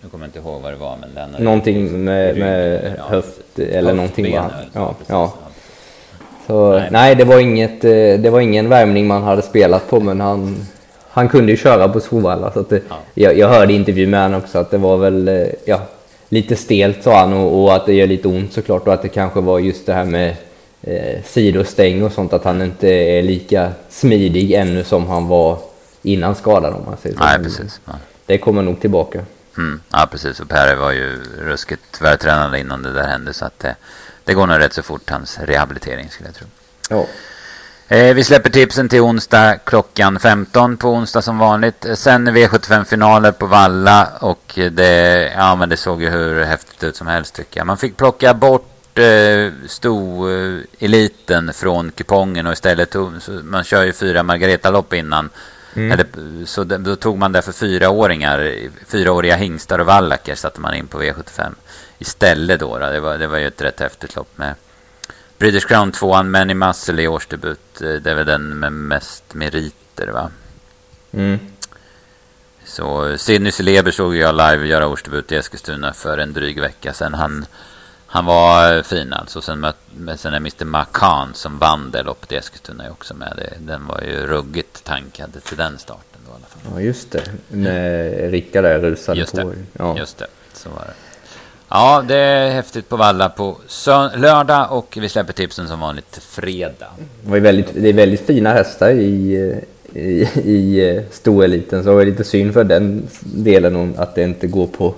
nu 0.00 0.08
kommer 0.08 0.24
jag 0.24 0.28
inte 0.28 0.38
ihåg 0.38 0.62
vad 0.62 0.72
det 0.72 0.76
var, 0.76 0.96
men 0.96 1.14
den 1.14 1.44
Någonting 1.44 2.04
med, 2.04 2.36
med 2.36 2.94
ja, 2.98 3.04
höft 3.04 3.58
eller 3.58 3.94
någonting 3.94 4.36
var 4.36 4.50
ja, 4.72 4.94
ja. 5.06 5.34
Så, 6.46 6.78
nej. 6.78 6.88
nej. 6.90 7.14
det 7.14 7.24
var 7.24 7.38
inget, 7.38 7.84
eh, 7.84 7.90
det 8.18 8.30
var 8.30 8.40
ingen 8.40 8.68
värmning 8.68 9.06
man 9.06 9.22
hade 9.22 9.42
spelat 9.42 9.90
på, 9.90 10.00
men 10.00 10.20
han, 10.20 10.66
han 11.08 11.28
kunde 11.28 11.52
ju 11.52 11.58
köra 11.58 11.88
på 11.88 12.00
Solvalla. 12.00 12.52
Så 12.52 12.60
att 12.60 12.68
det, 12.68 12.82
ja. 12.88 12.96
jag, 13.14 13.38
jag 13.38 13.48
hörde 13.48 13.72
intervju 13.72 14.06
med 14.06 14.22
honom 14.22 14.40
också 14.40 14.58
att 14.58 14.70
det 14.70 14.78
var 14.78 14.96
väl, 14.96 15.28
eh, 15.28 15.46
ja, 15.64 15.80
lite 16.28 16.56
stelt 16.56 17.02
sa 17.02 17.18
han 17.18 17.32
och, 17.32 17.62
och, 17.62 17.74
att 17.74 17.86
det 17.86 17.94
gör 17.94 18.06
lite 18.06 18.28
ont 18.28 18.52
såklart 18.52 18.86
och 18.86 18.94
att 18.94 19.02
det 19.02 19.08
kanske 19.08 19.40
var 19.40 19.58
just 19.58 19.86
det 19.86 19.92
här 19.92 20.04
med 20.04 20.34
eh, 20.86 21.22
sidostäng 21.24 22.02
och 22.02 22.12
sånt, 22.12 22.32
att 22.32 22.44
han 22.44 22.62
inte 22.62 22.88
är 22.88 23.22
lika 23.22 23.72
smidig 23.90 24.52
ännu 24.52 24.84
som 24.84 25.06
han 25.06 25.28
var 25.28 25.58
innan 26.02 26.34
skadan 26.34 26.74
om 26.74 26.84
man 26.84 26.96
säger 27.02 27.16
så. 27.16 27.24
Nej, 27.24 27.38
precis. 27.38 27.80
Ja. 27.84 27.92
Det 28.26 28.38
kommer 28.38 28.62
nog 28.62 28.80
tillbaka. 28.80 29.20
Mm. 29.58 29.80
Ja, 29.92 30.08
precis. 30.10 30.40
Och 30.40 30.48
Per 30.48 30.76
var 30.76 30.92
ju 30.92 31.20
ruskigt 31.40 32.00
vältränad 32.00 32.56
innan 32.56 32.82
det 32.82 32.92
där 32.92 33.08
hände 33.08 33.32
så 33.32 33.44
att 33.44 33.58
det, 33.58 33.76
det 34.24 34.34
går 34.34 34.46
nog 34.46 34.58
rätt 34.58 34.72
så 34.72 34.82
fort 34.82 35.10
hans 35.10 35.38
rehabilitering 35.38 36.08
skulle 36.10 36.28
jag 36.28 36.34
tro. 36.34 36.46
Ja. 36.90 37.06
Eh, 37.88 38.14
vi 38.14 38.24
släpper 38.24 38.50
tipsen 38.50 38.88
till 38.88 39.00
onsdag 39.00 39.58
klockan 39.64 40.18
15 40.20 40.76
på 40.76 40.88
onsdag 40.88 41.22
som 41.22 41.38
vanligt. 41.38 41.86
Sen 41.94 42.28
V75-finaler 42.28 43.32
på 43.32 43.46
Valla 43.46 44.08
och 44.20 44.58
det, 44.72 45.32
ja, 45.36 45.56
men 45.56 45.68
det 45.68 45.76
såg 45.76 46.02
ju 46.02 46.10
hur 46.10 46.44
häftigt 46.44 46.84
ut 46.84 46.96
som 46.96 47.06
helst 47.06 47.34
tycker 47.34 47.60
jag. 47.60 47.66
Man 47.66 47.78
fick 47.78 47.96
plocka 47.96 48.34
bort 48.34 48.75
eh, 48.98 49.52
sto-eliten 49.66 51.52
från 51.52 51.90
kupongen 51.90 52.46
och 52.46 52.52
istället 52.52 52.90
tog, 52.90 53.12
man 53.44 53.64
kör 53.64 53.84
ju 53.84 53.92
fyra 53.92 54.22
Margareta-lopp 54.22 54.92
innan. 54.92 55.30
Mm. 55.74 55.92
Eller, 55.92 56.06
så 56.46 56.64
då 56.64 56.96
tog 56.96 57.18
man 57.18 57.32
det 57.32 57.42
för 57.42 57.52
fyraåringar, 57.52 58.54
fyraåriga 58.86 59.36
hingstar 59.36 59.78
och 59.78 59.86
vallacker 59.86 60.34
satte 60.34 60.60
man 60.60 60.74
in 60.74 60.86
på 60.86 61.02
V75 61.02 61.54
istället 61.98 62.60
då. 62.60 62.78
då. 62.78 62.90
Det, 62.90 63.00
var, 63.00 63.18
det 63.18 63.26
var 63.26 63.38
ju 63.38 63.46
ett 63.46 63.62
rätt 63.62 63.80
häftigt 63.80 64.16
lopp 64.16 64.38
med 64.38 64.54
British 65.38 65.66
Crown 65.68 65.92
2 65.92 66.22
Many 66.22 66.54
Muscle 66.54 67.02
i 67.02 67.08
årsdebut. 67.08 67.80
Eh, 67.80 67.92
det 67.92 68.10
är 68.10 68.14
väl 68.14 68.26
den 68.26 68.58
med 68.58 68.72
mest 68.72 69.34
meriter 69.34 70.06
va? 70.06 70.30
Mm. 71.12 71.38
Så 72.64 73.18
Sidney 73.18 73.52
Celeber 73.52 73.90
såg 73.90 74.16
jag 74.16 74.34
live 74.34 74.66
göra 74.66 74.86
årsdebut 74.86 75.32
i 75.32 75.36
Eskilstuna 75.36 75.92
för 75.92 76.18
en 76.18 76.32
dryg 76.32 76.60
vecka 76.60 76.92
sedan. 76.92 77.14
Han, 77.14 77.46
han 78.06 78.24
var 78.24 78.82
fin 78.82 79.12
alltså. 79.12 79.40
Sen, 79.40 79.66
sen 80.16 80.34
är 80.34 80.36
Mr 80.36 80.64
Macan 80.64 81.34
som 81.34 81.58
vann 81.58 81.90
det 81.90 82.02
loppet 82.02 82.32
i 82.32 82.36
Eskilstuna 82.36 82.90
också 82.90 83.14
med. 83.14 83.32
Det. 83.36 83.72
Den 83.72 83.86
var 83.86 84.00
ju 84.00 84.26
ruggigt 84.26 84.84
tankad 84.84 85.44
till 85.44 85.56
den 85.56 85.78
starten 85.78 86.20
då 86.26 86.32
i 86.32 86.34
alla 86.34 86.46
fall. 86.46 86.72
Ja 86.74 86.80
just 86.80 87.10
det. 87.10 87.22
Med 87.48 88.30
Rickard 88.30 88.64
där 88.64 88.78
rusade 88.78 89.18
just 89.18 89.32
på. 89.32 89.50
Det. 89.50 89.56
Ja. 89.72 89.98
Just 89.98 90.18
det. 90.18 90.26
Så 90.52 90.68
var 90.68 90.84
det. 90.86 90.92
Ja, 91.68 92.04
det 92.08 92.16
är 92.16 92.50
häftigt 92.50 92.88
på 92.88 92.96
Valla 92.96 93.28
på 93.28 93.56
lördag 94.14 94.66
och 94.70 94.98
vi 95.00 95.08
släpper 95.08 95.32
tipsen 95.32 95.68
som 95.68 95.80
vanligt 95.80 96.18
fredag. 96.22 96.90
Det, 97.22 97.40
väldigt, 97.40 97.74
det 97.74 97.88
är 97.88 97.92
väldigt 97.92 98.26
fina 98.26 98.52
hästar 98.52 98.90
i, 98.90 99.34
i, 99.92 100.28
i 100.44 100.90
eh, 100.90 101.02
stoeliten 101.10 101.84
så 101.84 101.96
det 101.96 102.02
är 102.02 102.06
lite 102.06 102.24
synd 102.24 102.52
för 102.52 102.64
den 102.64 103.08
delen 103.20 103.94
att 103.98 104.14
det 104.14 104.22
inte 104.22 104.46
går 104.46 104.66
på, 104.66 104.94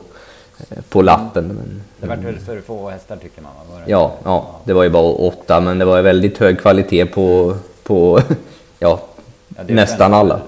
på 0.89 1.03
lappen. 1.03 1.47
Men, 1.47 1.83
det 2.01 2.07
var 2.07 2.17
väl 2.17 2.39
för 2.39 2.61
få 2.61 2.89
hästar 2.89 3.17
tycker 3.17 3.43
man? 3.43 3.53
Var 3.73 3.81
det? 3.81 3.91
Ja, 3.91 4.15
ja, 4.25 4.61
det 4.65 4.73
var 4.73 4.85
ju 4.85 4.91
bara 4.91 5.13
åtta 5.13 5.61
men 5.61 5.79
det 5.79 5.85
var 5.85 6.03
väldigt 6.03 6.39
hög 6.39 6.61
kvalitet 6.61 7.07
på, 7.07 7.57
på 7.83 8.21
ja, 8.79 9.01
ja 9.57 9.63
nästan 9.67 10.15
alla. 10.15 10.41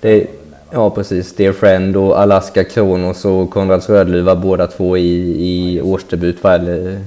Det, 0.00 0.26
Ja, 0.74 0.90
precis. 0.90 1.36
Dear 1.36 1.52
Friend 1.52 1.96
och 1.96 2.20
Alaska 2.20 2.64
Kronos 2.64 3.24
och 3.24 3.50
Konrads 3.50 3.88
Rödluva 3.88 4.36
båda 4.36 4.66
två 4.66 4.96
i, 4.96 5.36
i 5.38 5.80
årsdebut, 5.82 6.44
eller 6.44 7.04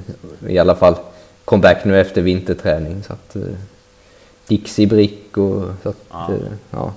i 0.48 0.58
alla 0.58 0.76
fall 0.76 0.96
comeback 1.46 1.86
nu 1.86 2.02
efter 2.02 2.22
vinterträning. 2.22 3.04
Så 3.04 3.14
att, 3.14 3.36
eh, 3.36 3.42
Dixie 4.48 4.88
Brick 4.88 5.38
och 5.38 5.64
så 5.84 5.90
att, 5.90 5.98
ja. 6.10 6.34
Eh, 6.34 6.52
ja. 6.72 6.94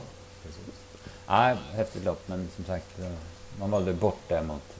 Ja, 1.26 1.56
häftigt 1.76 2.04
lopp, 2.04 2.22
men 2.26 2.48
som 2.56 2.64
sagt, 2.64 2.98
eh, 2.98 3.06
man 3.60 3.70
valde 3.70 3.92
bort 3.92 4.20
det 4.28 4.42
mot 4.42 4.62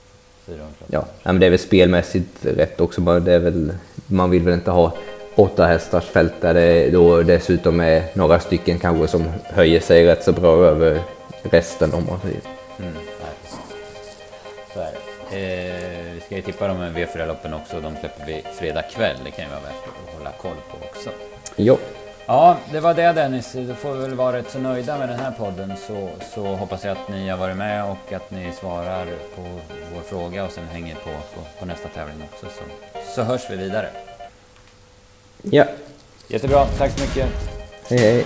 Ja, 0.87 1.05
men 1.23 1.39
det 1.39 1.45
är 1.45 1.49
väl 1.49 1.59
spelmässigt 1.59 2.45
rätt 2.45 2.81
också. 2.81 3.01
Det 3.01 3.33
är 3.33 3.39
väl, 3.39 3.73
man 4.07 4.29
vill 4.29 4.43
väl 4.43 4.53
inte 4.53 4.71
ha 4.71 4.93
åtta 5.35 5.65
hästars 5.65 6.05
fält 6.05 6.33
där 6.41 6.53
det 6.53 6.89
då 6.89 7.21
dessutom 7.21 7.79
är 7.79 8.03
några 8.13 8.39
stycken 8.39 8.79
kanske 8.79 9.07
som 9.07 9.25
höjer 9.43 9.79
sig 9.79 10.05
rätt 10.05 10.23
så 10.23 10.31
bra 10.31 10.65
över 10.65 11.01
resten 11.43 11.93
om 11.93 12.05
man 12.09 12.19
säger. 12.21 12.41
Mm, 12.79 12.93
så 14.73 14.79
är 14.79 14.91
det. 14.91 15.11
Eh, 15.31 16.13
vi 16.13 16.21
ska 16.25 16.35
ju 16.35 16.41
tippa 16.41 16.67
de 16.67 16.77
V4-loppen 16.77 17.53
också. 17.53 17.81
De 17.81 17.95
släpper 17.99 18.25
vi 18.25 18.43
fredag 18.59 18.81
kväll. 18.81 19.17
Det 19.25 19.31
kan 19.31 19.45
ju 19.45 19.51
vara 19.51 19.61
värt 19.61 19.87
att 19.87 20.17
hålla 20.17 20.31
koll 20.31 20.57
på 20.71 20.77
också. 20.85 21.09
Jo. 21.55 21.77
Ja, 22.25 22.57
det 22.71 22.79
var 22.79 22.93
det 22.93 23.11
Dennis. 23.13 23.53
Då 23.53 23.73
får 23.73 23.93
vi 23.93 24.01
väl 24.01 24.13
vara 24.13 24.37
rätt 24.37 24.51
så 24.51 24.59
nöjda 24.59 24.97
med 24.97 25.09
den 25.09 25.19
här 25.19 25.31
podden. 25.31 25.73
Så, 25.87 26.09
så 26.35 26.55
hoppas 26.55 26.85
jag 26.85 26.91
att 26.91 27.09
ni 27.09 27.29
har 27.29 27.37
varit 27.37 27.57
med 27.57 27.85
och 27.85 28.13
att 28.13 28.31
ni 28.31 28.51
svarar 28.59 29.05
på 29.35 29.41
vår 29.95 30.01
fråga 30.01 30.45
och 30.45 30.51
sen 30.51 30.67
hänger 30.67 30.95
på 30.95 31.09
på, 31.09 31.41
på 31.59 31.65
nästa 31.65 31.87
tävling 31.87 32.23
också. 32.31 32.45
Så, 32.45 32.63
så 33.15 33.21
hörs 33.23 33.41
vi 33.49 33.55
vidare. 33.55 33.89
Ja. 35.41 35.65
Jättebra. 36.27 36.65
Tack 36.77 36.91
så 36.91 37.01
mycket. 37.01 37.29
Hej 37.89 37.99
hej. 37.99 38.25